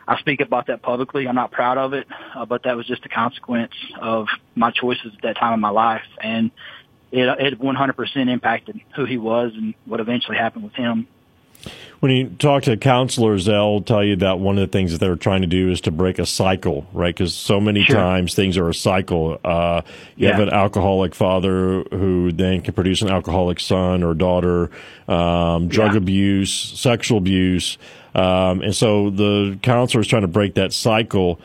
[0.08, 1.28] I speak about that publicly.
[1.28, 5.14] I'm not proud of it, uh, but that was just a consequence of my choices
[5.16, 6.04] at that time in my life.
[6.22, 6.52] And
[7.12, 11.08] it, it 100% impacted who he was and what eventually happened with him
[12.04, 15.16] when you talk to counselors, they'll tell you that one of the things that they're
[15.16, 17.16] trying to do is to break a cycle, right?
[17.16, 17.96] Because so many sure.
[17.96, 19.40] times things are a cycle.
[19.42, 19.84] Uh,
[20.18, 20.34] you yeah.
[20.34, 24.70] have an alcoholic father who then can produce an alcoholic son or daughter,
[25.08, 26.00] um, drug yeah.
[26.00, 27.78] abuse, sexual abuse.
[28.14, 31.40] Um, and so the counselor is trying to break that cycle.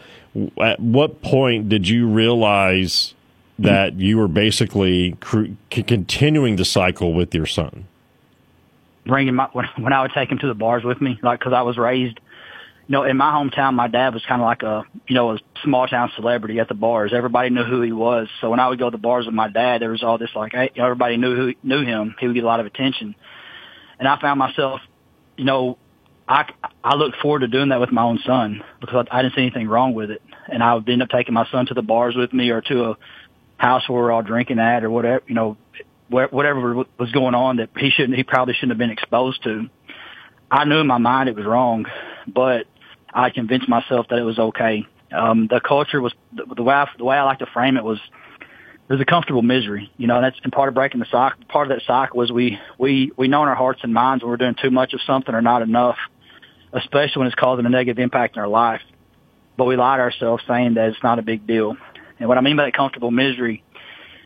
[0.60, 3.14] At what point did you realize
[3.60, 7.86] that you were basically cr- continuing the cycle with your son?
[9.08, 11.52] Bringing my when, when I would take him to the bars with me, like because
[11.52, 12.20] I was raised,
[12.86, 15.38] you know, in my hometown, my dad was kind of like a you know a
[15.64, 17.12] small town celebrity at the bars.
[17.12, 18.28] Everybody knew who he was.
[18.40, 20.30] So when I would go to the bars with my dad, there was all this
[20.36, 22.14] like everybody knew who knew him.
[22.20, 23.16] He would get a lot of attention,
[23.98, 24.80] and I found myself,
[25.36, 25.78] you know,
[26.28, 26.48] I
[26.84, 29.42] I looked forward to doing that with my own son because I, I didn't see
[29.42, 32.14] anything wrong with it, and I would end up taking my son to the bars
[32.14, 32.96] with me or to a
[33.58, 35.56] house where we're all drinking at or whatever, you know,
[36.08, 39.68] whatever was going on that he shouldn't, he probably shouldn't have been exposed to.
[40.50, 41.86] I knew in my mind it was wrong,
[42.26, 42.66] but
[43.12, 44.86] I convinced myself that it was okay.
[45.12, 47.98] Um, the culture was the, way I, the way I like to frame it was
[48.88, 51.44] there's a comfortable misery, you know, and that's been part of breaking the cycle.
[51.48, 54.30] Part of that cycle was we we we know in our hearts and minds when
[54.30, 55.96] we're doing too much of something or not enough,
[56.72, 58.80] especially when it's causing a negative impact in our life.
[59.58, 61.76] But we lie to ourselves saying that it's not a big deal.
[62.18, 63.62] And what I mean by that comfortable misery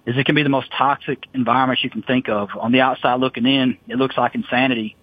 [0.06, 2.48] is it can be the most toxic environment you can think of.
[2.58, 4.96] On the outside looking in, it looks like insanity.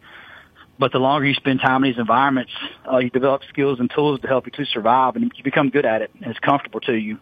[0.77, 2.51] But the longer you spend time in these environments,
[2.89, 5.85] uh, you develop skills and tools to help you to survive and you become good
[5.85, 7.17] at it and it's comfortable to you.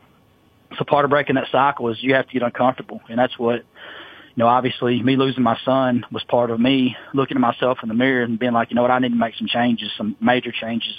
[0.78, 3.02] So part of breaking that cycle is you have to get uncomfortable.
[3.10, 3.64] And that's what,
[4.36, 7.90] you know, obviously me losing my son was part of me looking at myself in
[7.90, 10.16] the mirror and being like, you know what, I need to make some changes, some
[10.20, 10.96] major changes.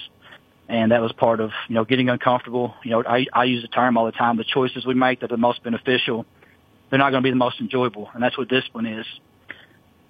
[0.69, 2.75] And that was part of, you know, getting uncomfortable.
[2.85, 5.27] You know, I, I use the term all the time, the choices we make that
[5.27, 6.27] are the most beneficial
[6.91, 9.07] they're not going to be the most enjoyable, and that's what discipline is.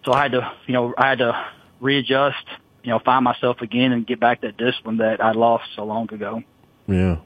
[0.04, 1.46] So I had to, you know, I had to
[1.80, 2.44] readjust,
[2.82, 6.12] you know, find myself again and get back that discipline that I lost so long
[6.12, 6.42] ago.
[6.86, 7.18] Yeah.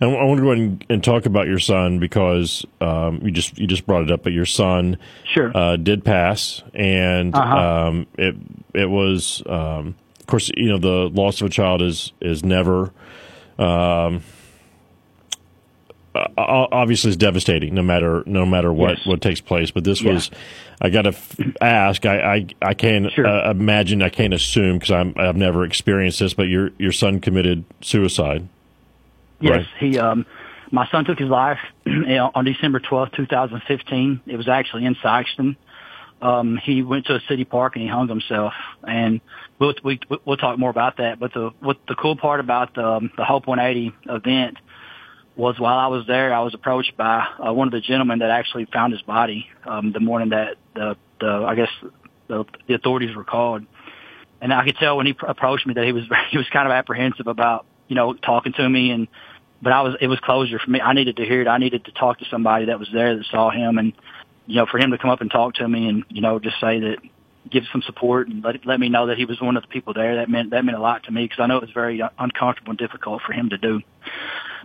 [0.00, 3.56] And I want to go ahead and, talk about your son because um, you just
[3.58, 4.98] you just brought it up, but your son
[5.32, 7.56] sure uh, did pass, and uh-huh.
[7.88, 8.34] um, it
[8.74, 12.92] it was um, of course you know the loss of a child is is never
[13.58, 14.22] um,
[16.14, 19.06] uh, obviously is devastating no matter no matter what Yes.
[19.06, 19.70] what takes place.
[19.70, 20.12] But this Yeah.
[20.14, 20.30] was,
[20.80, 22.06] I got to f- ask.
[22.06, 23.26] I I, I can't Sure.
[23.26, 24.02] uh, imagine.
[24.02, 26.34] I can't assume because I'm I've never experienced this.
[26.34, 28.48] But your your son committed suicide.
[29.40, 29.66] Yes, Right.
[29.80, 29.98] he.
[29.98, 30.26] Um,
[30.70, 34.20] my son took his life on December twelfth, two thousand fifteen.
[34.26, 35.56] It was actually in Sikeston.
[36.22, 38.54] Um, he went to a city park and he hung himself.
[38.86, 39.20] And
[39.58, 41.18] we'll we, we'll talk more about that.
[41.18, 44.56] But the what the cool part about the um, the Hope 180 event
[45.36, 48.30] was while I was there, I was approached by uh, one of the gentlemen that
[48.30, 51.70] actually found his body um, the morning that the the I guess
[52.28, 53.64] the, the authorities were called.
[54.40, 56.66] And I could tell when he pr- approached me that he was he was kind
[56.66, 59.08] of apprehensive about you know talking to me and
[59.62, 60.80] but I was it was closure for me.
[60.80, 61.48] I needed to hear it.
[61.48, 63.92] I needed to talk to somebody that was there that saw him and
[64.46, 66.60] you know for him to come up and talk to me and you know just
[66.60, 66.98] say that
[67.50, 69.94] give some support and let let me know that he was one of the people
[69.94, 70.16] there.
[70.16, 72.10] That meant that meant a lot to me because I know it was very uh,
[72.18, 73.80] uncomfortable and difficult for him to do.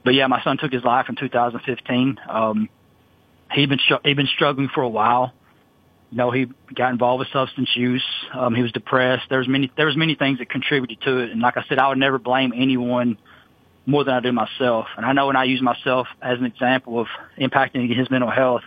[0.04, 2.20] But yeah, my son took his life in 2015.
[2.30, 2.70] Um,
[3.52, 5.34] he'd been he'd been struggling for a while.
[6.12, 8.06] You know, he got involved with substance use.
[8.34, 9.30] Um, he was depressed.
[9.30, 11.32] There was many there was many things that contributed to it.
[11.32, 13.18] And like I said, I would never blame anyone
[13.86, 14.88] more than I do myself.
[14.98, 17.08] And I know when I use myself as an example of
[17.40, 18.62] impacting his mental health,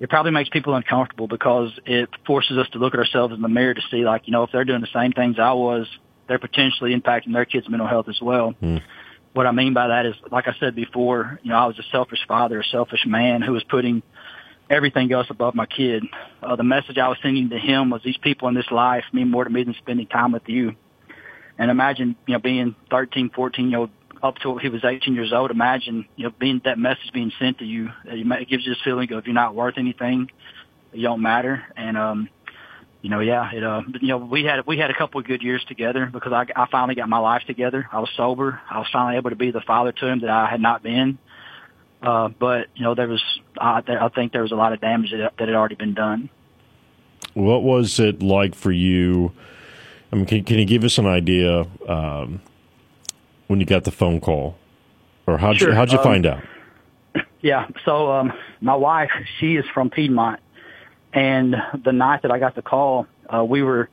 [0.00, 3.48] it probably makes people uncomfortable because it forces us to look at ourselves in the
[3.48, 5.86] mirror to see like, you know, if they're doing the same things I was,
[6.28, 8.54] they're potentially impacting their kids' mental health as well.
[8.62, 8.82] Mm.
[9.38, 11.84] What I mean by that is, like I said before, you know, I was a
[11.92, 14.02] selfish father, a selfish man who was putting
[14.68, 16.02] everything else above my kid.
[16.42, 19.30] Uh, the message I was sending to him was these people in this life mean
[19.30, 20.74] more to me than spending time with you.
[21.56, 23.90] And imagine, you know, being 13, 14 year old
[24.24, 25.52] up to he was 18 years old.
[25.52, 27.90] Imagine, you know, being that message being sent to you.
[28.06, 30.32] It gives you this feeling of you're not worth anything,
[30.92, 31.62] you don't matter.
[31.76, 32.28] And, um,
[33.02, 35.42] you know, yeah, it, uh, you know, we had, we had a couple of good
[35.42, 37.88] years together because I, I finally got my life together.
[37.92, 38.60] I was sober.
[38.68, 41.18] I was finally able to be the father to him that I had not been.
[42.02, 43.22] Uh, but you know, there was,
[43.56, 46.28] I, I think there was a lot of damage that, that had already been done.
[47.34, 49.32] What was it like for you?
[50.12, 52.40] I mean, can, can you give us an idea um,
[53.46, 54.56] when you got the phone call,
[55.26, 55.68] or how'd Sure.
[55.70, 56.42] you how'd you Um, find out?
[57.40, 57.68] Yeah.
[57.84, 60.40] So, um, my wife, she is from Piedmont,
[61.12, 63.88] and the night that I got the call, uh, we were,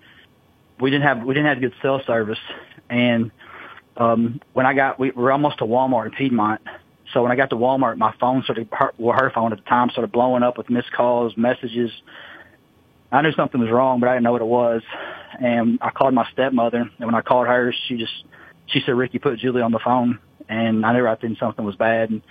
[0.80, 2.39] we didn't have, we didn't have good cell service,
[2.89, 3.32] and
[3.97, 6.62] um, when I got, we were almost to Walmart in Piedmont.
[7.13, 9.69] So when I got to Walmart, my phone started, her, well, her phone at the
[9.69, 11.91] time started blowing up with missed calls, messages.
[13.12, 14.82] I knew something was wrong, but I didn't know what it was.
[15.39, 18.25] And I called my stepmother, and when I called her, she just,
[18.67, 20.19] she said, Ricky, put Julie on the phone.
[20.49, 22.10] And I knew right then something was bad.
[22.10, 22.21] And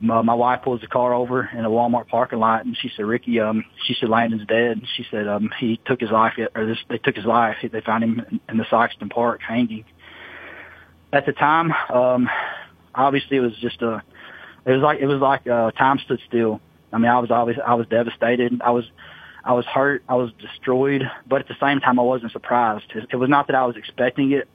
[0.00, 3.04] my, my wife pulls the car over in a Walmart parking lot, and she said,
[3.04, 6.78] "Ricky, um, she said Landon's dead." She said, "Um, he took his life, or this,
[6.88, 7.56] they took his life.
[7.62, 9.84] They found him in, the Sikeston Park hanging."
[11.12, 12.28] At the time, um,
[12.94, 14.02] obviously it was just a,
[14.66, 16.60] it was like it was like uh, time stood still.
[16.92, 18.60] I mean, I was always I was devastated.
[18.64, 18.84] I was
[19.44, 20.04] I was hurt.
[20.08, 21.02] I was destroyed.
[21.26, 22.86] But at the same time, I wasn't surprised.
[22.94, 24.48] It, it was not that I was expecting it,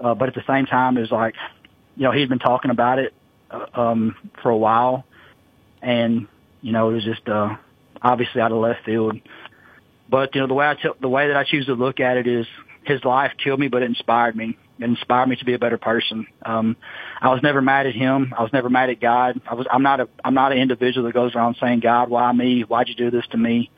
[0.00, 1.34] uh, but at the same time, it was like,
[1.96, 3.25] you know, he'd been talking about it uh,
[3.74, 5.04] um, for a while,
[5.82, 6.26] and
[6.60, 7.56] you know, it was just uh,
[8.02, 9.20] obviously out of left field.
[10.08, 12.16] But you know, the way I t- the way that I choose to look at
[12.16, 12.46] it is,
[12.84, 14.56] his life killed me, but it inspired me.
[14.78, 16.26] It inspired me to be a better person.
[16.44, 16.76] Um,
[17.20, 18.34] I was never mad at him.
[18.36, 19.40] I was never mad at God.
[19.48, 19.66] I was.
[19.70, 20.08] I'm not a.
[20.24, 22.62] I'm not an individual that goes around saying, "God, why me?
[22.62, 23.70] Why'd you do this to me?"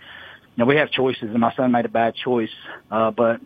[0.56, 2.50] You know, we have choices, and my son made a bad choice.
[2.90, 3.40] Uh, but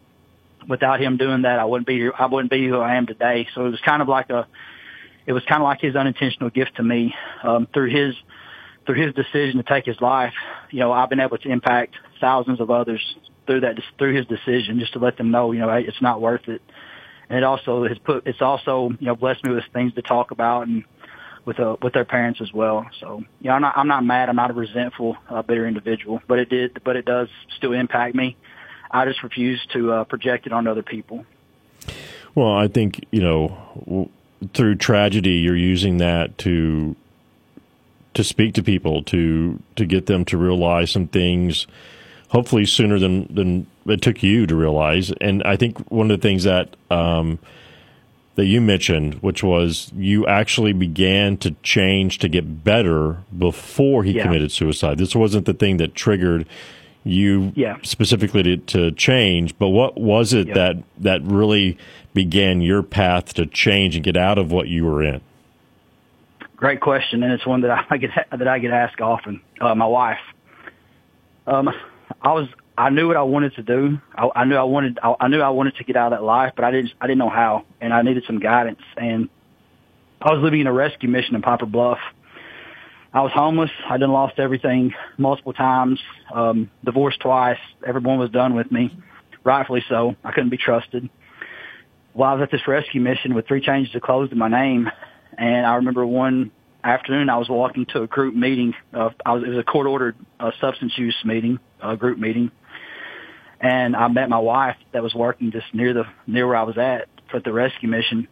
[0.66, 2.12] without him doing that, I wouldn't be here.
[2.18, 3.46] I wouldn't be who I am today.
[3.54, 4.46] So it was kind of like a.
[5.26, 8.14] It was kind of like his unintentional gift to me um, through his
[8.86, 10.34] through his decision to take his life.
[10.70, 13.00] You know, I've been able to impact thousands of others
[13.46, 16.48] through that through his decision, just to let them know, you know, it's not worth
[16.48, 16.62] it.
[17.28, 18.26] And it also has put.
[18.26, 20.84] It's also you know blessed me with things to talk about and
[21.44, 22.86] with uh, with their parents as well.
[23.00, 24.28] So you know, I'm not I'm not mad.
[24.28, 26.20] I'm not a resentful, uh, bitter individual.
[26.26, 26.82] But it did.
[26.84, 28.36] But it does still impact me.
[28.90, 31.24] I just refuse to uh, project it on other people.
[32.34, 34.10] Well, I think you know
[34.54, 36.96] through tragedy, you're using that to
[38.14, 41.66] to speak to people to to get them to realize some things.
[42.28, 45.12] Hopefully sooner than than it took you to realize.
[45.20, 47.38] And I think one of the things that um,
[48.36, 54.12] that you mentioned, which was you actually began to change to get better before he
[54.12, 54.22] Yeah.
[54.24, 54.96] committed suicide.
[54.98, 56.46] This wasn't the thing that triggered
[57.04, 57.76] you Yeah.
[57.82, 60.54] specifically to, to change, but what was it Yeah.
[60.54, 61.76] that that really
[62.14, 65.20] began your path to change and get out of what you were in?
[66.56, 69.40] Great question, and it's one that I get that I get asked often.
[69.60, 70.20] Uh, my wife,
[71.46, 71.68] um,
[72.20, 73.98] I was I knew what I wanted to do.
[74.16, 76.24] I, I knew I wanted I, I knew I wanted to get out of that
[76.24, 78.80] life, but I didn't I didn't know how, and I needed some guidance.
[78.96, 79.28] And
[80.20, 81.98] I was living in a rescue mission in Poplar Bluff,
[83.14, 83.70] I was homeless.
[83.88, 86.00] I done lost everything multiple times.
[86.34, 87.58] Um, divorced twice.
[87.86, 88.96] Everyone was done with me,
[89.44, 90.16] rightfully so.
[90.24, 91.10] I couldn't be trusted.
[92.14, 94.90] Well, I was at this rescue mission with three changes of clothes in my name,
[95.36, 98.74] and I remember one afternoon I was walking to a group meeting.
[98.94, 102.50] Uh, I was, it was a court ordered uh, substance use meeting, a group meeting,
[103.60, 106.78] and I met my wife that was working just near the near where I was
[106.78, 108.28] at for the rescue mission.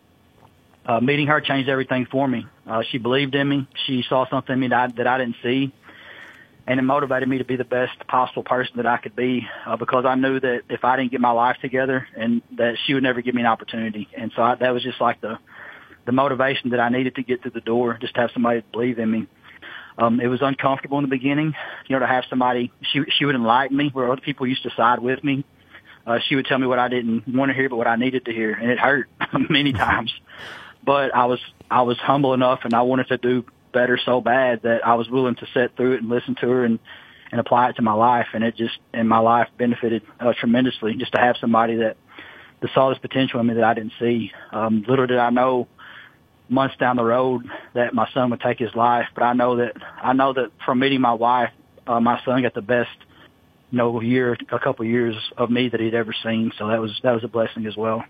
[0.90, 2.44] Uh, meeting her changed everything for me.
[2.66, 3.68] Uh, she believed in me.
[3.86, 5.72] She saw something in me that I, that I didn't see,
[6.66, 9.46] and it motivated me to be the best possible person that I could be.
[9.64, 12.94] Uh, because I knew that if I didn't get my life together, and that she
[12.94, 15.38] would never give me an opportunity, and so I, that was just like the
[16.06, 17.96] the motivation that I needed to get through the door.
[18.00, 19.28] Just to have somebody believe in me.
[19.96, 21.54] Um, it was uncomfortable in the beginning,
[21.86, 22.72] you know, to have somebody.
[22.92, 25.44] She she would enlighten me where other people used to side with me.
[26.04, 28.24] Uh, she would tell me what I didn't want to hear, but what I needed
[28.24, 29.08] to hear, and it hurt
[29.48, 30.12] many times
[30.84, 31.40] but I was
[31.70, 35.08] I was humble enough and I wanted to do better so bad that I was
[35.08, 36.78] willing to sit through it and listen to her and
[37.30, 40.94] and apply it to my life and it just in my life benefited uh, tremendously
[40.96, 41.96] just to have somebody that
[42.60, 44.32] that saw this potential in me that I didn't see.
[44.52, 45.66] Um, little did I know
[46.48, 49.76] months down the road that my son would take his life, but I know that
[50.02, 51.52] I know that from meeting my wife,
[51.86, 52.90] uh, my son got the best
[53.70, 56.52] you know year a couple years of me that he'd ever seen.
[56.58, 58.04] So that was that was a blessing as well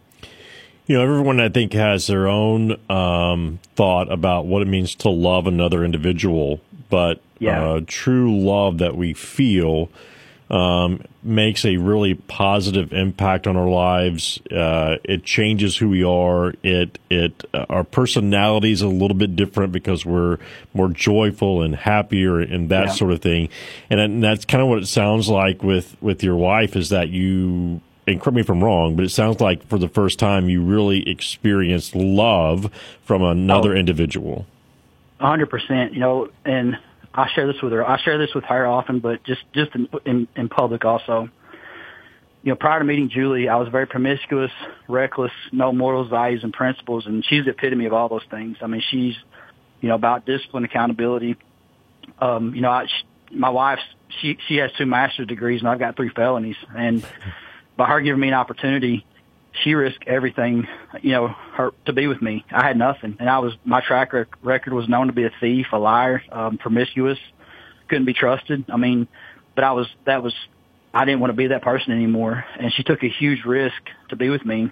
[0.90, 5.08] you know, everyone I think has their own um, thought about what it means to
[5.08, 7.64] love another individual, but yeah.
[7.64, 9.88] uh, true love that we feel
[10.50, 14.40] um, makes a really positive impact on our lives.
[14.50, 16.54] Uh, it changes who we are.
[16.64, 20.38] It it uh, our personality is a little bit different because we're
[20.74, 22.92] more joyful and happier and that yeah.
[22.94, 23.48] sort of thing.
[23.90, 27.10] And, and that's kind of what it sounds like with with your wife is that
[27.10, 27.80] you
[28.12, 30.62] and correct me if I'm wrong, but it sounds like for the first time you
[30.62, 34.46] really experienced love from another oh, individual.
[35.18, 35.94] hundred percent.
[35.94, 36.78] You know, and
[37.14, 37.86] I share this with her.
[37.88, 41.28] I share this with her often, but just just in, in, in public also.
[42.42, 44.52] You know, prior to meeting Julie, I was very promiscuous,
[44.88, 48.56] reckless, no morals, values, and principles, and she's the epitome of all those things.
[48.62, 49.14] I mean, she's,
[49.82, 51.36] you know, about discipline, accountability.
[52.18, 53.82] Um, you know, I, she, my wife's
[54.20, 57.06] she she has two master's degrees, and I've got three felonies, and
[57.80, 59.06] by her giving me an opportunity,
[59.64, 60.68] she risked everything,
[61.00, 62.44] you know, her to be with me.
[62.50, 64.12] I had nothing, and I was my track
[64.42, 67.18] record was known to be a thief, a liar, um, promiscuous,
[67.88, 68.66] couldn't be trusted.
[68.68, 69.08] I mean,
[69.54, 70.34] but I was that was
[70.92, 74.16] I didn't want to be that person anymore, and she took a huge risk to
[74.16, 74.70] be with me.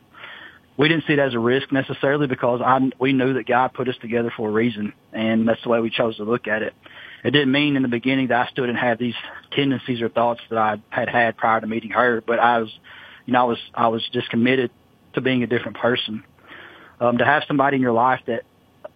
[0.76, 3.88] We didn't see it as a risk necessarily because I we knew that God put
[3.88, 6.74] us together for a reason, and that's the way we chose to look at it.
[7.24, 9.14] It didn't mean in the beginning that I still didn't have these
[9.52, 12.70] tendencies or thoughts that I had had prior to meeting her, but I was
[13.28, 14.70] you know, I was I was just committed
[15.12, 16.24] to being a different person.
[16.98, 18.44] Um, to have somebody in your life that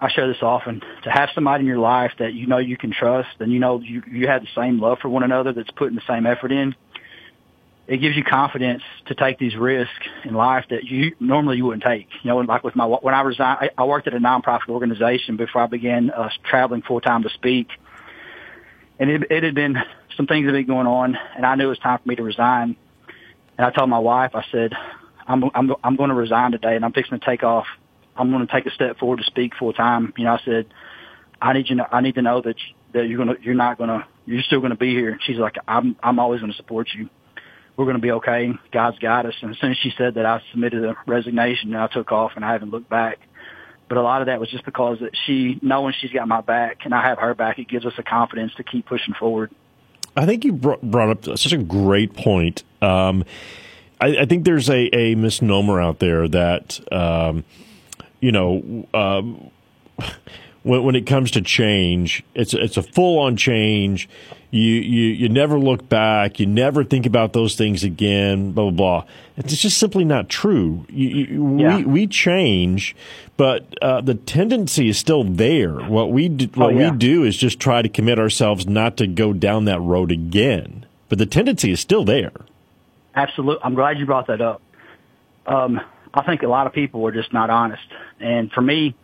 [0.01, 2.93] I share this often, to have somebody in your life that you know you can
[2.93, 5.97] trust and you know you you have the same love for one another that's putting
[5.97, 6.75] the same effort in.
[7.87, 11.83] It gives you confidence to take these risks in life that you normally you wouldn't
[11.83, 12.09] take.
[12.23, 15.37] You know, like with my when I resigned, I, I worked at a nonprofit organization
[15.37, 17.69] before I began uh, traveling full time to speak,
[19.03, 19.77] and it, it had been
[20.17, 22.15] some things that had been going on, and I knew it was time for me
[22.15, 22.77] to resign.
[23.59, 24.73] And I told my wife, I said,
[25.27, 27.67] I'm I'm I'm going to resign today, and I'm fixing to take off.
[28.17, 30.13] I'm going to take a step forward to speak full time.
[30.17, 30.67] You know, I said,
[31.41, 31.75] I need you.
[31.77, 32.55] Know, I need to know that
[32.95, 35.19] that you're gonna you're not gonna you're still gonna be here.
[35.27, 37.11] She's like, I'm I'm always to support you.
[37.77, 38.53] We're to be okay.
[38.71, 39.35] God's got us.
[39.43, 42.33] And as soon as she said that, I submitted a resignation and I took off,
[42.37, 43.19] and I haven't looked back.
[43.93, 46.87] But a lot of that was just because that she, knowing she's got my back
[46.87, 49.55] and I have her back, it gives us the confidence to keep pushing forward.
[50.17, 52.65] I think you brought up such a great point.
[52.81, 53.23] Um,
[54.01, 57.45] I, I, think there's a, a, misnomer out there that, um,
[58.21, 59.51] you know, um,
[60.63, 64.09] when, when, it comes to change, it's it's a full on change.
[64.51, 66.39] You, you you never look back.
[66.39, 68.53] You never think about those things again.
[68.53, 69.05] Blah blah blah.
[69.37, 70.87] It's just simply not true.
[70.89, 71.77] You, you, yeah.
[71.79, 72.95] We we change,
[73.37, 75.75] but uh, the tendency is still there.
[75.75, 76.91] What we do, what oh, yeah.
[76.91, 80.87] we do is just try to commit ourselves not to go down that road again.
[81.09, 82.33] But the tendency is still there.
[83.15, 83.63] Absolutely.
[83.65, 84.63] I'm glad you brought that up.
[85.47, 85.81] Um,
[86.15, 87.83] I think a lot of people are just not honest,
[88.21, 88.95] and for me,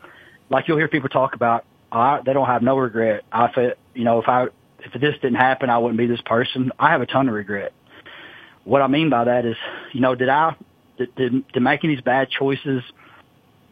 [0.50, 3.24] like you'll hear people talk about, oh, I, they don't have no regret.
[3.32, 4.46] I feel, you know, if I
[4.80, 6.70] if this didn't happen, I wouldn't be this person.
[6.78, 7.72] I have a ton of regret.
[8.64, 9.56] What I mean by that is,
[9.92, 10.54] you know, did I,
[10.98, 12.82] did, did, did making these bad choices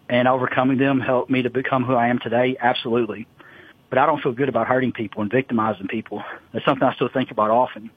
[0.08, 2.56] and overcoming them help me to become who I am today?
[2.60, 3.26] Absolutely.
[3.88, 6.24] But I don't feel good about hurting people and victimizing people.
[6.52, 7.90] That's something I still think about often.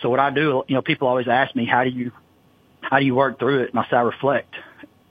[0.00, 2.12] So what I do, you know, people always ask me, how do you,
[2.82, 3.70] how do you work through it?
[3.70, 4.54] And I say, I reflect.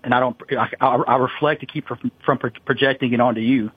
[0.08, 0.38] And I don't,
[0.80, 3.72] I, I reflect to keep from, projecting it onto you.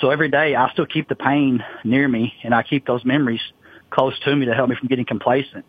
[0.00, 3.40] So every day I still keep the pain near me and I keep those memories
[3.90, 5.64] close to me to help me from getting complacent.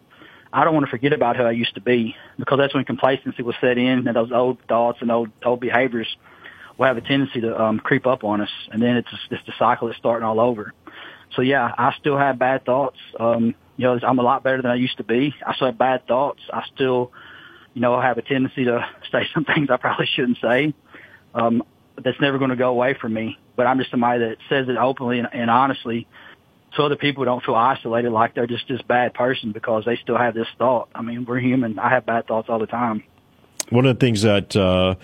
[0.53, 3.41] I don't want to forget about who I used to be because that's when complacency
[3.41, 6.15] will set in and those old thoughts and old old behaviors
[6.77, 9.53] will have a tendency to um, creep up on us, and then it's it's the
[9.57, 10.73] cycle that's starting all over.
[11.35, 12.97] So yeah, I still have bad thoughts.
[13.19, 15.33] Um, you know, I'm a lot better than I used to be.
[15.43, 16.41] I still have bad thoughts.
[16.53, 17.11] I still,
[17.73, 20.73] you know, I have a tendency to say some things I probably shouldn't say.
[21.33, 21.63] Um,
[22.01, 23.37] that's never going to go away from me.
[23.55, 26.07] But I'm just somebody that says it openly and, and honestly
[26.75, 30.17] so other people don't feel isolated like they're just this bad person because they still
[30.17, 30.89] have this thought.
[30.95, 31.77] I mean, we're human.
[31.79, 33.03] I have bad thoughts all the time.
[33.69, 34.95] One of the things that uh,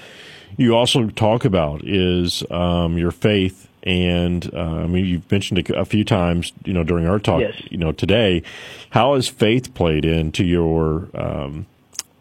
[0.55, 5.69] you also talk about is um, your faith, and uh, I mean, you've mentioned it
[5.69, 7.55] a few times, you know, during our talk, yes.
[7.69, 8.43] you know, today.
[8.91, 11.65] How has faith played into your, um,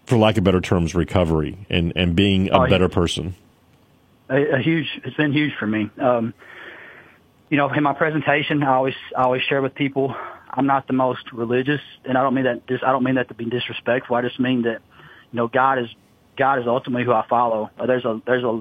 [0.06, 3.34] for lack of better terms, recovery and and being a oh, better person?
[4.28, 4.86] A, a, huge.
[5.04, 5.90] It's been huge for me.
[6.00, 6.34] Um,
[7.48, 10.16] you know, in my presentation, I always I always share with people
[10.56, 12.66] I'm not the most religious, and I don't mean that.
[12.66, 14.16] This, I don't mean that to be disrespectful.
[14.16, 14.80] I just mean that,
[15.30, 15.88] you know, God is
[16.36, 17.70] God is ultimately who I follow.
[17.78, 18.60] Uh, there's a there's a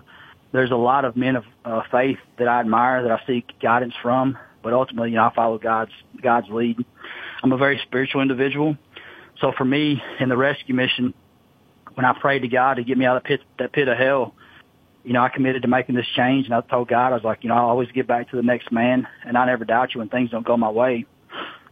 [0.51, 3.93] there's a lot of men of uh, faith that I admire that I seek guidance
[4.01, 5.91] from, but ultimately, you know, I follow God's
[6.21, 6.83] God's lead.
[7.41, 8.77] I'm a very spiritual individual,
[9.39, 11.13] so for me in the rescue mission,
[11.95, 13.97] when I prayed to God to get me out of the pit, that pit of
[13.97, 14.35] hell,
[15.03, 17.43] you know, I committed to making this change, and I told God, I was like,
[17.43, 19.99] you know, I'll always get back to the next man, and I never doubt you
[19.99, 21.05] when things don't go my way.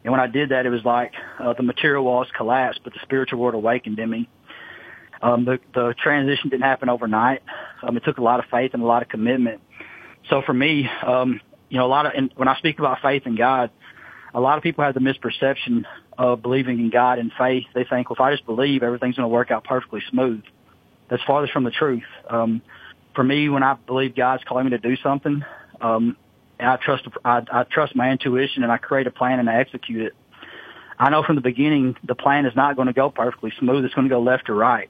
[0.04, 3.00] And when I did that, it was like uh, the material walls collapsed, but the
[3.02, 4.30] spiritual world awakened in me.
[5.22, 7.42] Um, the, the transition didn't happen overnight.
[7.82, 9.62] Um, it took a lot of faith and a lot of commitment.
[10.30, 13.24] So for me, um, you know, a lot of, and when I speak about faith
[13.26, 13.72] in God,
[14.34, 15.86] a lot of people have the misperception
[16.18, 17.66] of believing in God and faith.
[17.74, 20.44] They think, well, if I just believe, everything's going to work out perfectly smooth.
[21.10, 22.04] That's farthest from the truth.
[22.30, 22.62] Um,
[23.16, 25.44] for me, when I believe God's calling me to do something,
[25.82, 26.18] um,
[26.60, 30.02] I trust I, I trust my intuition and I create a plan and I execute
[30.02, 30.14] it.
[30.98, 33.84] I know from the beginning the plan is not going to go perfectly smooth.
[33.84, 34.90] It's going to go left or right.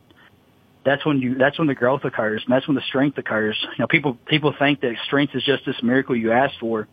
[0.86, 3.58] That's when you that's when the growth occurs and that's when the strength occurs.
[3.62, 6.88] You know, people people think that strength is just this miracle you ask for.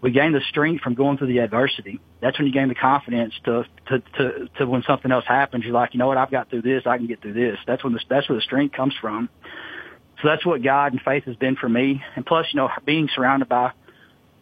[0.00, 2.00] We gain the strength from going through the adversity.
[2.20, 5.64] That's when you gain the confidence to to to, to when something else happens.
[5.64, 6.84] You're like, you know what, I've got through this.
[6.86, 7.58] I can get through this.
[7.66, 9.28] That's when the, that's where the strength comes from.
[10.22, 12.02] So that's what God and faith has been for me.
[12.16, 13.72] And plus, you know, being surrounded by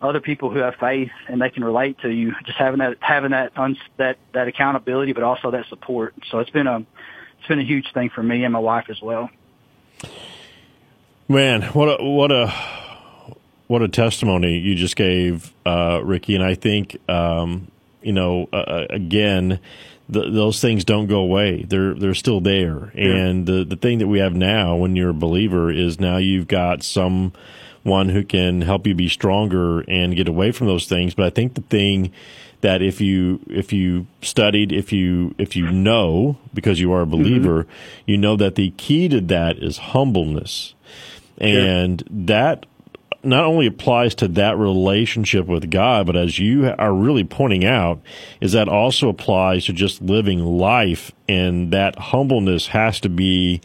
[0.00, 3.30] other people who have faith and they can relate to you, just having that having
[3.30, 6.14] that uns, that that accountability, but also that support.
[6.30, 6.78] So it's been a
[7.38, 9.30] it's been a huge thing for me and my wife as well.
[11.28, 12.46] Man, what a what a
[13.66, 16.34] what a testimony you just gave, uh, Ricky.
[16.34, 17.70] And I think um,
[18.02, 19.60] you know uh, uh again
[20.08, 21.64] the, those things don't go away.
[21.64, 22.92] They're they're still there.
[22.94, 23.14] Yeah.
[23.14, 26.48] And the the thing that we have now, when you're a believer, is now you've
[26.48, 27.32] got someone
[27.84, 31.14] who can help you be stronger and get away from those things.
[31.14, 32.12] But I think the thing
[32.60, 37.06] that if you if you studied, if you if you know because you are a
[37.06, 38.02] believer, mm-hmm.
[38.06, 40.74] you know that the key to that is humbleness.
[41.38, 42.08] And sure.
[42.26, 42.66] that
[43.26, 48.00] not only applies to that relationship with God, but as you are really pointing out,
[48.40, 51.12] is that also applies to just living life.
[51.28, 53.60] And that humbleness has to be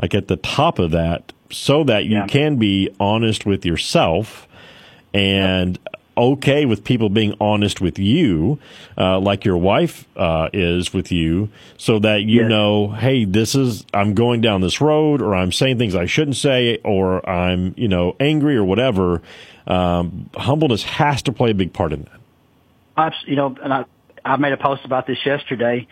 [0.00, 2.26] like at the top of that so that you yeah.
[2.26, 4.48] can be honest with yourself
[5.12, 5.78] and
[6.16, 8.58] okay with people being honest with you,
[8.96, 12.48] uh, like your wife uh, is with you, so that you yes.
[12.48, 16.36] know, hey, this is I'm going down this road, or I'm saying things I shouldn't
[16.36, 19.22] say, or I'm you know angry or whatever.
[19.66, 22.20] Um, humbleness has to play a big part in that.
[22.96, 23.84] I, you know, and I
[24.24, 25.86] I made a post about this yesterday.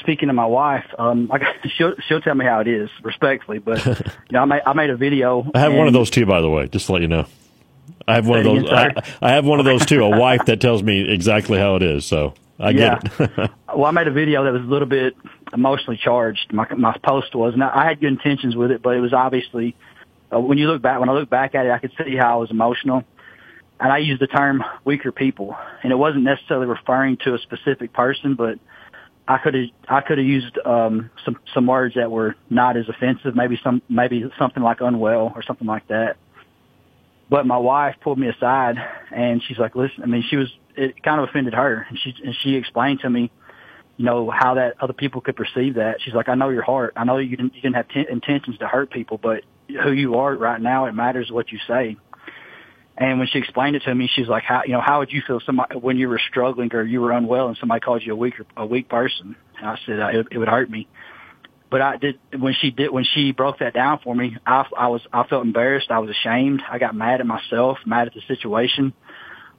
[0.00, 1.38] Speaking to my wife, um, I,
[1.76, 3.94] she'll she'll tell me how it is respectfully, but you
[4.32, 5.50] know, I made I made a video.
[5.54, 7.26] I have one of those too, by the way, just to let you know.
[8.08, 8.70] I have one of those.
[8.70, 10.04] I, I, have one of those too.
[10.04, 12.04] A wife that tells me exactly how it is.
[12.04, 13.00] So I yeah.
[13.00, 13.50] get it.
[13.74, 15.16] well, I made a video that was a little bit
[15.52, 16.52] emotionally charged.
[16.52, 19.74] My my post was, and I had good intentions with it, but it was obviously
[20.32, 21.00] uh, when you look back.
[21.00, 23.04] When I look back at it, I could see how I was emotional,
[23.80, 27.92] and I used the term weaker people, and it wasn't necessarily referring to a specific
[27.92, 28.58] person, but
[29.28, 32.88] I could have I could have used um, some some words that were not as
[32.88, 33.34] offensive.
[33.34, 36.16] Maybe some maybe something like unwell or something like that.
[37.28, 38.76] But my wife pulled me aside
[39.10, 42.14] and she's like, listen, I mean, she was, it kind of offended her and she,
[42.24, 43.30] and she explained to me,
[43.96, 45.96] you know, how that other people could perceive that.
[46.02, 46.92] She's like, I know your heart.
[46.96, 50.16] I know you didn't, you didn't have t- intentions to hurt people, but who you
[50.16, 51.96] are right now, it matters what you say.
[52.98, 55.22] And when she explained it to me, she's like, how, you know, how would you
[55.26, 58.16] feel somebody, when you were struggling or you were unwell and somebody called you a
[58.16, 59.36] weak, a weak person?
[59.58, 60.88] And I said, uh, it, it would hurt me.
[61.76, 64.34] But I did when she did when she broke that down for me.
[64.46, 65.90] I, I was I felt embarrassed.
[65.90, 66.62] I was ashamed.
[66.66, 68.94] I got mad at myself, mad at the situation.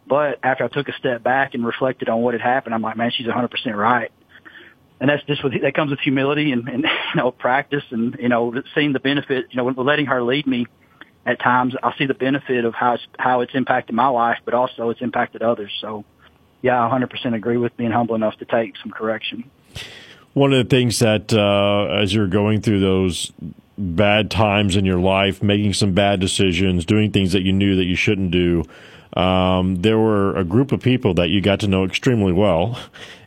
[0.07, 2.97] But after I took a step back and reflected on what had happened, I'm like,
[2.97, 4.11] man, she's 100% right.
[4.99, 8.30] And that's just what that comes with humility and, and you know practice and you
[8.30, 9.49] know seeing the benefit.
[9.51, 10.65] You know, letting her lead me
[11.24, 14.55] at times, I see the benefit of how it's, how it's impacted my life, but
[14.55, 15.72] also it's impacted others.
[15.82, 16.03] So,
[16.63, 19.51] yeah, I 100% agree with being humble enough to take some correction.
[20.38, 23.31] One of the things that, uh, as you're going through those
[23.75, 27.85] bad times in your life, making some bad decisions, doing things that you knew that
[27.85, 28.63] you shouldn't do,
[29.14, 32.78] um, there were a group of people that you got to know extremely well,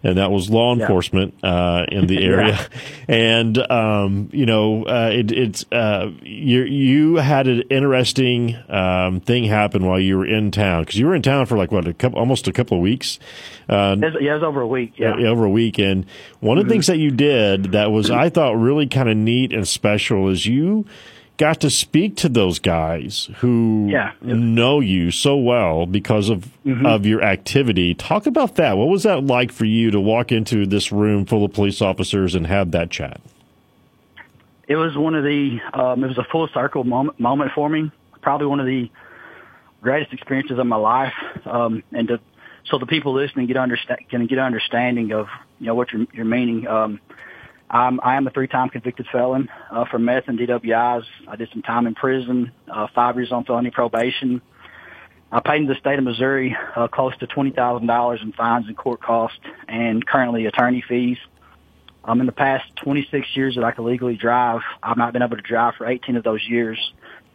[0.03, 1.51] and that was law enforcement yeah.
[1.51, 2.49] uh, in the area.
[2.49, 2.67] yeah.
[3.09, 9.45] And um, you know, uh, it, it's uh, you you had an interesting um, thing
[9.45, 11.95] happen while you were in town because you were in town for like what a
[11.95, 13.19] couple, almost a couple of weeks.
[13.69, 14.95] Uh, yeah, it was over a week.
[14.97, 15.79] Yeah, over a week.
[15.79, 16.05] And
[16.41, 16.51] one mm-hmm.
[16.51, 16.71] of the mm-hmm.
[16.71, 20.47] things that you did that was I thought really kind of neat and special is
[20.47, 20.87] you
[21.41, 24.13] got to speak to those guys who yeah.
[24.21, 26.85] know you so well because of mm-hmm.
[26.85, 27.95] of your activity.
[27.95, 28.77] Talk about that.
[28.77, 32.35] What was that like for you to walk into this room full of police officers
[32.35, 33.23] and have that chat?
[34.69, 37.91] It was one of the um, it was a full circle moment, moment for me.
[38.21, 38.91] Probably one of the
[39.81, 41.15] greatest experiences of my life,
[41.47, 42.21] um, and to
[42.67, 45.29] so the people listening get understand can get understanding of
[45.59, 46.67] you know what you're, you're meaning.
[46.67, 47.01] Um,
[47.71, 51.05] I'm, I am a three-time convicted felon uh, for meth and DWIs.
[51.29, 54.43] I did some time in prison, uh, five years on felony probation.
[55.31, 58.67] I paid in the state of Missouri uh, close to twenty thousand dollars in fines
[58.67, 61.19] and court costs, and currently attorney fees.
[62.03, 65.37] Um, in the past 26 years that I could legally drive, I've not been able
[65.37, 66.79] to drive for 18 of those years.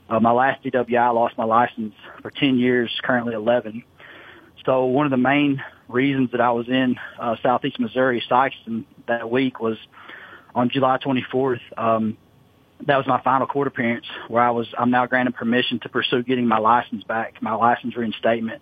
[0.09, 3.83] Uh, my last DWI, I lost my license for 10 years, currently 11.
[4.65, 9.29] So one of the main reasons that I was in uh, southeast Missouri, Sikeston, that
[9.29, 9.77] week was
[10.55, 11.59] on July 24th.
[11.77, 12.17] Um,
[12.87, 16.23] that was my final court appearance where I was, I'm now granted permission to pursue
[16.23, 18.61] getting my license back, my license reinstatement.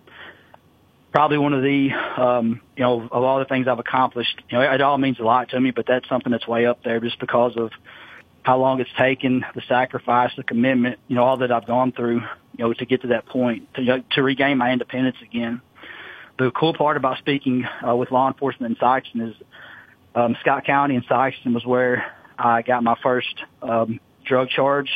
[1.12, 4.72] Probably one of the, um, you know, of all the things I've accomplished, you know,
[4.72, 7.20] it all means a lot to me, but that's something that's way up there just
[7.20, 7.70] because of
[8.42, 12.20] how long it's taken, the sacrifice, the commitment, you know, all that I've gone through,
[12.56, 15.62] you know, to get to that point, to, you know, to regain my independence again.
[16.38, 19.36] The cool part about speaking uh, with law enforcement in Sikeston is
[20.14, 24.88] um, Scott County in Sikeston was where I got my first um, drug charge,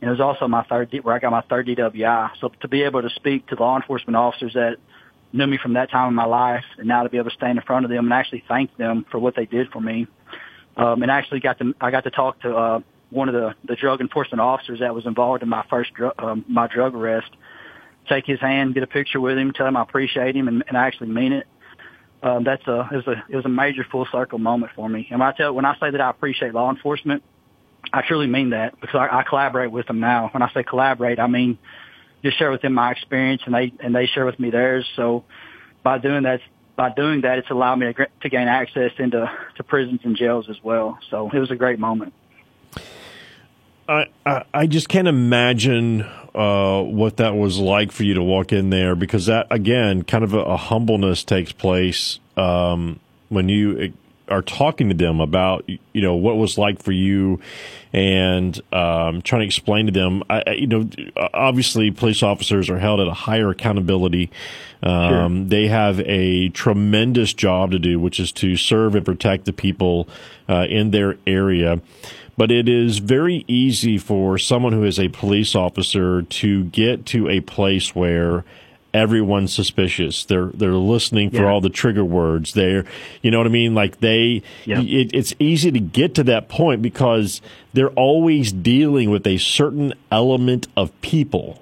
[0.00, 2.30] and it was also my third where I got my third DWI.
[2.40, 4.76] So to be able to speak to law enforcement officers that
[5.32, 7.58] knew me from that time in my life, and now to be able to stand
[7.58, 10.06] in front of them and actually thank them for what they did for me,
[10.76, 12.80] um, and actually got to I got to talk to uh,
[13.10, 16.44] one of the the drug enforcement officers that was involved in my first dr- um,
[16.48, 17.30] my drug arrest.
[18.06, 20.76] Take his hand, get a picture with him, tell him I appreciate him, and, and
[20.76, 21.46] I actually mean it
[22.24, 25.06] um, that's a it was a it was a major full circle moment for me.
[25.10, 27.22] And when I tell when I say that I appreciate law enforcement,
[27.92, 30.30] I truly mean that because I, I collaborate with them now.
[30.32, 31.58] When I say collaborate, I mean
[32.24, 34.86] just share with them my experience and they and they share with me theirs.
[34.96, 35.24] So
[35.82, 36.40] by doing that,
[36.76, 40.46] by doing that, it's allowed me to, to gain access into to prisons and jails
[40.48, 40.98] as well.
[41.10, 42.14] So it was a great moment.
[43.88, 46.02] I, I, just can't imagine
[46.34, 50.24] uh, what that was like for you to walk in there because that again kind
[50.24, 53.92] of a, a humbleness takes place um, when you
[54.28, 57.40] are talking to them about you know what was like for you
[57.92, 60.22] and um, trying to explain to them.
[60.30, 60.88] I, you know
[61.32, 64.30] obviously police officers are held at a higher accountability.
[64.82, 65.44] Um, sure.
[65.48, 70.08] they have a tremendous job to do which is to serve and protect the people
[70.48, 71.80] uh, in their area.
[72.36, 77.28] But it is very easy for someone who is a police officer to get to
[77.28, 78.44] a place where
[78.94, 80.24] everyone's suspicious.
[80.24, 81.50] They're they're listening for yeah.
[81.50, 82.54] all the trigger words.
[82.54, 82.86] They're
[83.20, 83.74] you know what I mean.
[83.74, 84.80] Like they, yeah.
[84.80, 87.42] it, it's easy to get to that point because
[87.74, 91.60] they're always dealing with a certain element of people.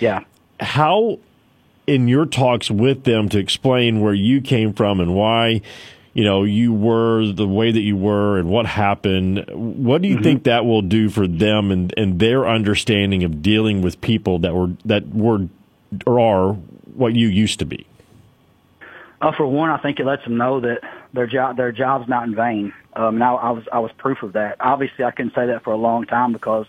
[0.00, 0.24] Yeah.
[0.60, 1.20] How
[1.86, 5.62] in your talks with them to explain where you came from and why
[6.12, 10.16] you know you were the way that you were and what happened what do you
[10.16, 10.24] mm-hmm.
[10.24, 14.54] think that will do for them and, and their understanding of dealing with people that
[14.54, 15.48] were that were
[16.06, 16.52] or are
[16.94, 17.86] what you used to be?
[19.20, 20.80] Uh, for one i think it lets them know that
[21.12, 22.72] their job their job's not in vain.
[22.94, 24.56] Um, now I was I was proof of that.
[24.60, 26.66] Obviously I couldn't say that for a long time because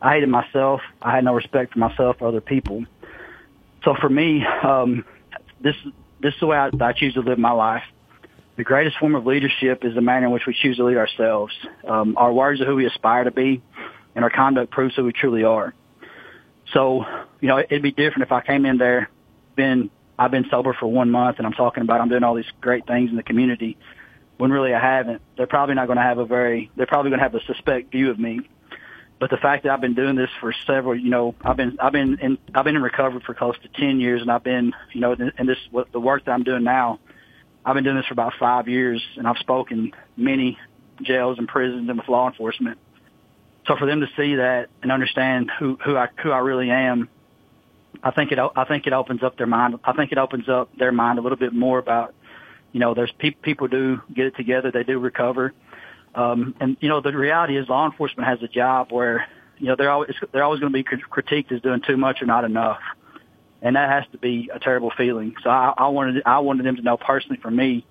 [0.00, 0.80] I hated myself.
[1.02, 2.84] I had no respect for myself or other people.
[3.84, 5.04] So for me um,
[5.60, 5.76] this
[6.20, 7.82] this is the way I, I choose to live my life.
[8.56, 11.54] The greatest form of leadership is the manner in which we choose to lead ourselves.
[11.86, 13.62] Um, our words are who we aspire to be,
[14.16, 15.74] and our conduct proves who we truly are.
[16.72, 17.04] So,
[17.40, 19.10] you know, it'd be different if I came in there,
[19.56, 22.50] been I've been sober for one month, and I'm talking about I'm doing all these
[22.60, 23.78] great things in the community.
[24.38, 25.20] when really I haven't.
[25.36, 27.92] They're probably not going to have a very, they're probably going to have a suspect
[27.92, 28.40] view of me.
[29.20, 31.92] But the fact that I've been doing this for several, you know, I've been, I've
[31.92, 35.00] been in, I've been in recovery for close to 10 years and I've been, you
[35.00, 37.00] know, and this, what the work that I'm doing now,
[37.64, 40.56] I've been doing this for about five years and I've spoken many
[41.02, 42.78] jails and prisons and with law enforcement.
[43.68, 47.08] So for them to see that and understand who, who I, who I really am,
[48.02, 49.78] I think it, I think it opens up their mind.
[49.84, 52.14] I think it opens up their mind a little bit more about
[52.72, 54.70] you know, there's pe- people do get it together.
[54.70, 55.52] They do recover.
[56.14, 59.26] Um, and you know, the reality is law enforcement has a job where,
[59.58, 62.26] you know, they're always, they're always going to be critiqued as doing too much or
[62.26, 62.78] not enough.
[63.62, 65.34] And that has to be a terrible feeling.
[65.42, 67.84] So I, I wanted, I wanted them to know personally for me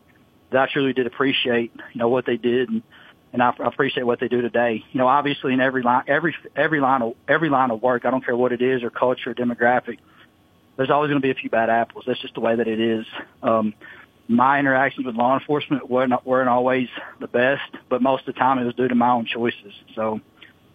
[0.51, 2.83] that I truly did appreciate, you know, what they did and,
[3.33, 4.83] and I appreciate what they do today.
[4.91, 8.11] You know, obviously in every line, every, every line of, every line of work, I
[8.11, 9.97] don't care what it is or culture or demographic,
[10.77, 12.05] there's always going to be a few bad apples.
[12.07, 13.05] That's just the way that it is.
[13.41, 13.73] Um,
[14.27, 16.87] my interactions with law enforcement weren't, weren't always
[17.19, 19.73] the best, but most of the time it was due to my own choices.
[19.95, 20.21] So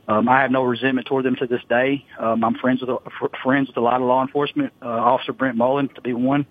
[0.09, 2.05] um, I have no resentment toward them to this day.
[2.19, 2.91] Um, I'm friends with
[3.43, 4.73] friends with a lot of law enforcement.
[4.83, 6.47] Uh, Officer Brent Mullen to be one.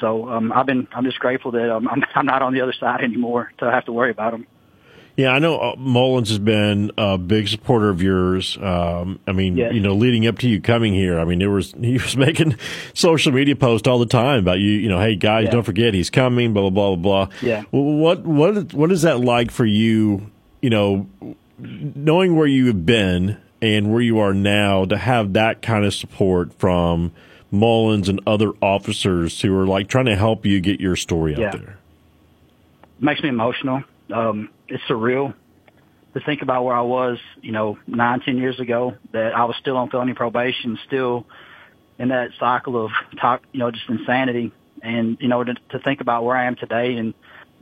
[0.00, 2.74] So um, I've been I'm just grateful that um, I'm, I'm not on the other
[2.78, 4.46] side anymore to have to worry about them.
[5.18, 8.56] Yeah, I know uh, Mullins has been a big supporter of yours.
[8.56, 9.72] Um, I mean, yes.
[9.74, 12.54] you know, leading up to you coming here, I mean, there was he was making
[12.94, 14.70] social media posts all the time about you.
[14.70, 15.50] You know, hey guys, yeah.
[15.50, 16.52] don't forget he's coming.
[16.52, 17.36] Blah blah blah blah.
[17.42, 17.64] Yeah.
[17.72, 20.30] What what what is that like for you?
[20.62, 21.08] You know,
[21.58, 25.92] knowing where you have been and where you are now, to have that kind of
[25.94, 27.10] support from
[27.50, 31.40] Mullins and other officers who are like trying to help you get your story out
[31.40, 31.50] yeah.
[31.50, 31.78] there.
[33.00, 33.82] Makes me emotional.
[34.12, 35.34] Um, it's surreal
[36.14, 39.56] to think about where I was, you know, nine, ten years ago, that I was
[39.60, 41.26] still on felony probation, still
[41.98, 42.90] in that cycle of
[43.20, 44.52] talk, you know, just insanity.
[44.82, 47.12] And, you know, to, to think about where I am today and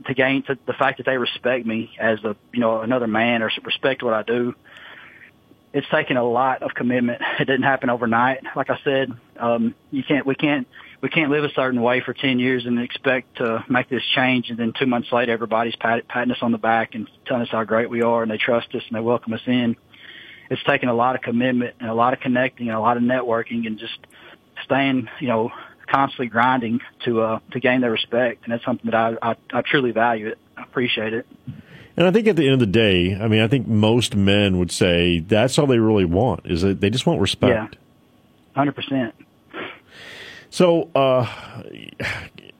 [0.05, 3.41] to gain to the fact that they respect me as a, you know, another man
[3.41, 4.53] or respect what I do.
[5.73, 7.21] It's taken a lot of commitment.
[7.39, 8.43] It didn't happen overnight.
[8.55, 10.67] Like I said, um, you can't, we can't,
[11.01, 14.49] we can't live a certain way for 10 years and expect to make this change.
[14.49, 17.49] And then two months later, everybody's pat, patting us on the back and telling us
[17.51, 19.75] how great we are and they trust us and they welcome us in.
[20.49, 23.03] It's taken a lot of commitment and a lot of connecting and a lot of
[23.03, 23.99] networking and just
[24.63, 25.51] staying, you know,
[25.87, 28.43] constantly grinding to, uh, to gain their respect.
[28.45, 30.39] And that's something that I, I, I truly value it.
[30.57, 31.27] I appreciate it.
[31.97, 34.59] And I think at the end of the day, I mean, I think most men
[34.59, 37.75] would say that's all they really want is that they just want respect.
[37.75, 37.79] Yeah,
[38.55, 39.15] hundred percent.
[40.51, 41.27] So, uh,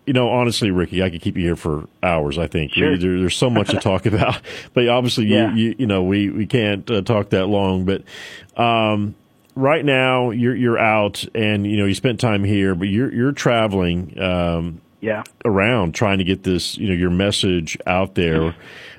[0.08, 2.40] you know, honestly, Ricky, I could keep you here for hours.
[2.40, 2.98] I think sure.
[2.98, 4.42] there, there's so much to talk about,
[4.74, 5.54] but obviously, yeah.
[5.54, 7.86] you, you, you know, we we can't uh, talk that long.
[7.86, 8.04] But
[8.60, 9.14] um,
[9.56, 13.34] right now, you're you're out, and you know, you spent time here, but you're you're
[13.34, 14.20] traveling.
[14.20, 15.24] Um, yeah.
[15.46, 18.56] around trying to get this, you know, your message out there.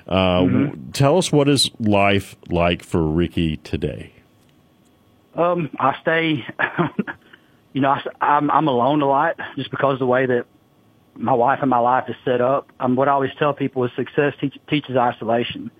[0.07, 0.91] Uh, mm-hmm.
[0.91, 4.13] Tell us what is life like for Ricky today.
[5.35, 6.45] Um, I stay
[7.73, 10.45] you know, I, I'm, I'm alone a lot just because of the way that
[11.15, 12.71] my wife and my life is set up.
[12.79, 15.71] Um, what I always tell people is success teach, teaches isolation.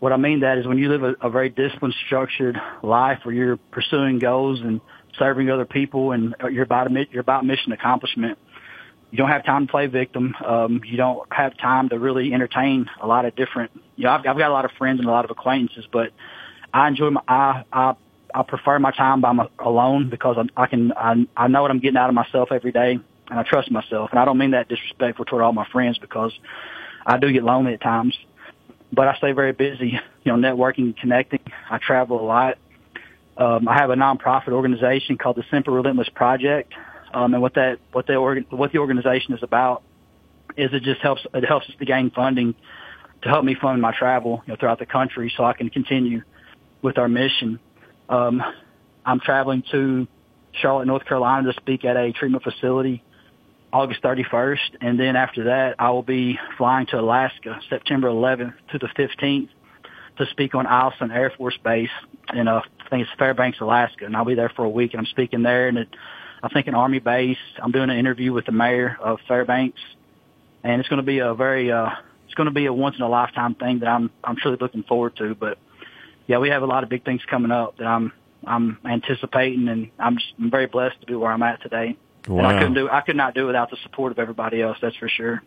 [0.00, 3.34] What I mean that is when you live a, a very disciplined, structured life where
[3.34, 4.80] you're pursuing goals and
[5.18, 8.38] serving other people and you're about, you're about mission accomplishment,
[9.10, 10.34] you don't have time to play victim.
[10.44, 14.20] Um, you don't have time to really entertain a lot of different, you know, I've,
[14.26, 16.12] I've got a lot of friends and a lot of acquaintances, but
[16.72, 17.94] I enjoy my, I, I
[18.34, 21.70] I prefer my time by my, alone because I, I can I, I know what
[21.70, 22.92] I'm getting out of myself every day,
[23.28, 24.10] and I trust myself.
[24.10, 26.32] And I don't mean that disrespectful toward all my friends because
[27.04, 28.16] I do get lonely at times,
[28.92, 31.40] but I stay very busy, you know, networking and connecting.
[31.70, 32.58] I travel a lot.
[33.36, 36.74] Um, I have a nonprofit organization called the Simple Relentless Project,
[37.12, 39.82] um, and what that what the organ, what the organization is about
[40.56, 42.54] is it just helps it helps us to gain funding
[43.22, 46.22] to help me fund my travel you know, throughout the country so I can continue
[46.82, 47.60] with our mission.
[48.08, 48.42] Um,
[49.04, 50.06] I'm traveling to
[50.52, 53.02] Charlotte, North Carolina to speak at a treatment facility
[53.72, 54.76] August 31st.
[54.80, 59.48] And then after that, I will be flying to Alaska September 11th to the 15th
[60.18, 61.90] to speak on Eielson Air Force Base
[62.34, 64.04] in, uh, I think it's Fairbanks, Alaska.
[64.04, 65.88] And I'll be there for a week and I'm speaking there and it,
[66.42, 67.38] I think an army base.
[67.62, 69.80] I'm doing an interview with the mayor of Fairbanks
[70.62, 71.90] and it's going to be a very, uh,
[72.26, 74.82] it's going to be a once in a lifetime thing that I'm, I'm truly looking
[74.82, 75.58] forward to, but
[76.26, 78.12] yeah, we have a lot of big things coming up that I'm
[78.46, 81.96] I'm anticipating, and I'm just I'm very blessed to be where I'm at today.
[82.28, 82.38] Wow.
[82.38, 84.78] And I couldn't do I could not do without the support of everybody else.
[84.80, 85.42] That's for sure.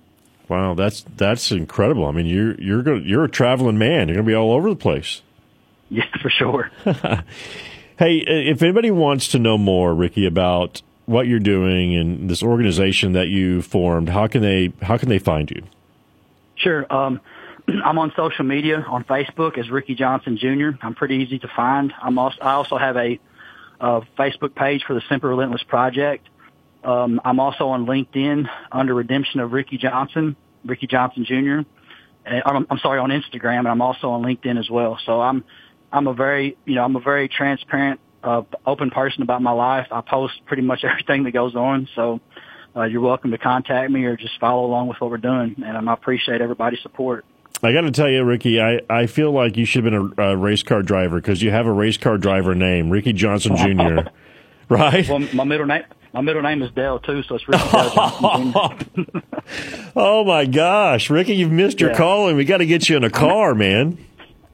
[0.49, 2.05] Wow, that's that's incredible.
[2.05, 4.09] I mean, you're you're going you're a traveling man.
[4.09, 5.21] You're going to be all over the place.
[5.89, 6.71] Yeah, for sure.
[8.03, 13.13] hey, if anybody wants to know more, Ricky, about what you're doing and this organization
[13.13, 15.63] that you formed, how can they how can they find you?
[16.55, 16.91] Sure.
[16.93, 17.21] Um,
[17.67, 20.71] I'm on social media on Facebook as Ricky Johnson Jr.
[20.81, 21.93] I'm pretty easy to find.
[22.01, 23.19] I'm also I also have a,
[23.79, 26.27] a Facebook page for the Simple Relentless Project.
[26.83, 30.35] Um, I'm also on LinkedIn under Redemption of Ricky Johnson,
[30.65, 31.69] Ricky Johnson Jr.
[32.25, 34.99] And I'm, I'm sorry on Instagram, and I'm also on LinkedIn as well.
[35.05, 35.45] So I'm
[35.93, 39.87] I'm a very you know I'm a very transparent, uh, open person about my life.
[39.91, 41.87] I post pretty much everything that goes on.
[41.95, 42.19] So
[42.75, 45.89] uh, you're welcome to contact me or just follow along with what we're doing, and
[45.89, 47.25] I appreciate everybody's support.
[47.61, 50.31] I got to tell you, Ricky, I, I feel like you should have been a,
[50.31, 54.09] a race car driver because you have a race car driver name, Ricky Johnson Jr.
[54.69, 55.07] right?
[55.07, 55.83] Well, my middle name
[56.13, 57.63] my middle name is Dale too, so it's Ricky
[59.95, 61.97] oh my gosh, Ricky, you've missed your Yeah.
[61.97, 63.97] call, and we got to get you in a car, man.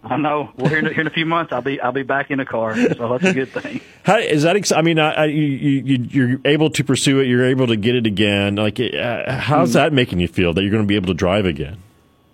[0.02, 0.52] I know.
[0.56, 2.46] Well, here in, here in a few months, I'll be I'll be back in a
[2.46, 3.82] car, so that's a good thing.
[4.04, 4.56] How is that?
[4.56, 7.28] Ex- I mean, I, I, you, you, you're able to pursue it.
[7.28, 8.56] You're able to get it again.
[8.56, 11.46] Like, uh, how's that making you feel that you're going to be able to drive
[11.46, 11.80] again?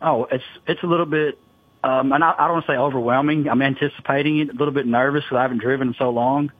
[0.01, 1.39] Oh, it's it's a little bit,
[1.83, 3.49] um, and I, I don't want to say overwhelming.
[3.49, 6.51] I'm anticipating it, a little bit nervous because I haven't driven in so long.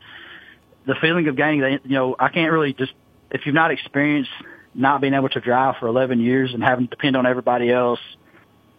[0.88, 2.93] The feeling of gaining, you know, I can't really just
[3.30, 4.32] if you've not experienced
[4.74, 7.99] not being able to drive for 11 years and having to depend on everybody else,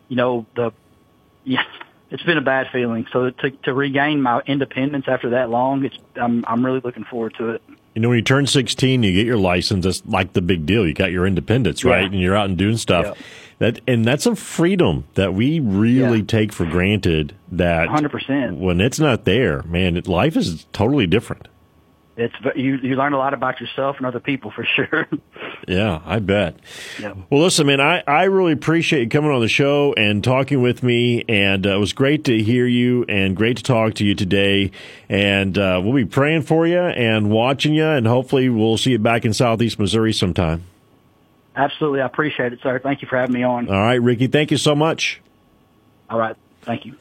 [0.09, 0.73] you know, the
[1.45, 1.63] yeah,
[2.11, 3.07] it's been a bad feeling.
[3.13, 7.35] So to to regain my independence after that long, it's I'm I'm really looking forward
[7.39, 7.63] to it.
[7.95, 9.85] You know, when you turn 16, you get your license.
[9.85, 10.87] That's like the big deal.
[10.87, 11.93] You got your independence, Yeah.
[11.93, 12.05] right?
[12.05, 13.07] And you're out and doing stuff.
[13.07, 13.15] Yeah.
[13.59, 16.25] That and that's a freedom that we really Yeah.
[16.27, 17.35] take for granted.
[17.53, 18.59] That 100%.
[18.59, 21.49] when it's not there, man, it, life is totally different.
[22.19, 25.07] It's you you learn a lot about yourself and other people for sure.
[25.69, 26.57] Yeah, I bet.
[26.99, 27.13] yeah.
[27.29, 30.83] Well, listen, man, I, I really appreciate you coming on the show and talking with
[30.83, 31.25] me.
[31.29, 34.71] And uh, it was great to hear you and great to talk to you today.
[35.11, 37.85] And uh, we'll be praying for you and watching you.
[37.85, 40.65] And hopefully, we'll see you back in Southeast Missouri sometime.
[41.55, 42.79] Absolutely, I appreciate it, sir.
[42.79, 43.69] Thank you for having me on.
[43.69, 45.21] All right, Ricky, thank you so much.
[46.11, 46.95] All right, thank you.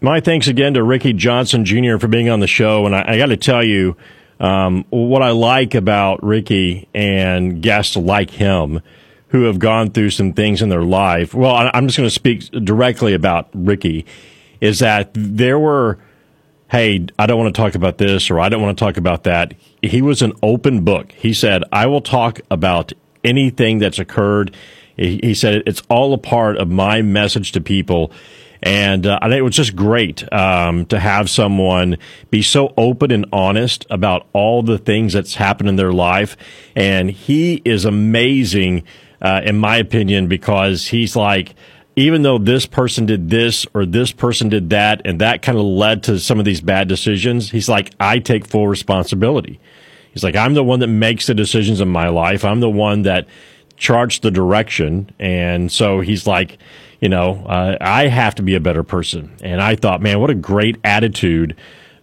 [0.00, 1.98] My thanks again to Ricky Johnson Jr.
[1.98, 2.84] for being on the show.
[2.86, 3.96] And I, I got to tell you,
[4.40, 8.80] um, what I like about Ricky and guests like him
[9.28, 11.32] who have gone through some things in their life.
[11.32, 14.04] Well, I'm just going to speak directly about Ricky
[14.60, 15.98] is that there were,
[16.70, 19.24] hey, I don't want to talk about this or I don't want to talk about
[19.24, 19.54] that.
[19.80, 21.12] He was an open book.
[21.12, 22.92] He said, I will talk about
[23.24, 24.54] anything that's occurred.
[24.96, 28.12] He said, it's all a part of my message to people.
[28.62, 31.98] And uh, I think it was just great um, to have someone
[32.30, 36.36] be so open and honest about all the things that's happened in their life.
[36.76, 38.84] And he is amazing,
[39.20, 41.56] uh, in my opinion, because he's like,
[41.96, 45.64] even though this person did this or this person did that, and that kind of
[45.64, 49.60] led to some of these bad decisions, he's like, I take full responsibility.
[50.12, 52.44] He's like, I'm the one that makes the decisions in my life.
[52.44, 53.26] I'm the one that
[53.82, 55.10] charts the direction.
[55.18, 56.58] And so he's like,
[57.00, 59.36] you know, uh, I have to be a better person.
[59.42, 61.56] And I thought, man, what a great attitude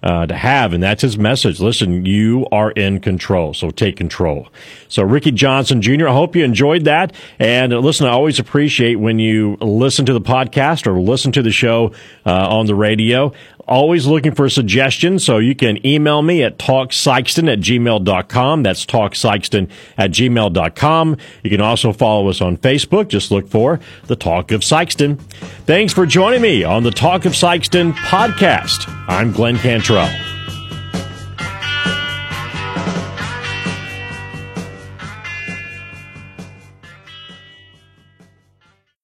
[0.03, 0.73] uh, to have.
[0.73, 1.61] And that's his message.
[1.61, 3.53] Listen, you are in control.
[3.53, 4.49] So take control.
[4.89, 7.13] So Ricky Johnson Jr., I hope you enjoyed that.
[7.39, 11.51] And listen, I always appreciate when you listen to the podcast or listen to the
[11.51, 11.93] show
[12.25, 13.31] uh, on the radio.
[13.69, 15.23] Always looking for suggestions.
[15.23, 18.63] So you can email me at talksikeston at gmail.com.
[18.63, 21.17] That's talksikeston at gmail.com.
[21.43, 23.09] You can also follow us on Facebook.
[23.09, 25.21] Just look for The Talk of Sikeston.
[25.67, 28.91] Thanks for joining me on the Talk of Sikeston podcast.
[29.07, 30.28] I'm Glenn Cantrell.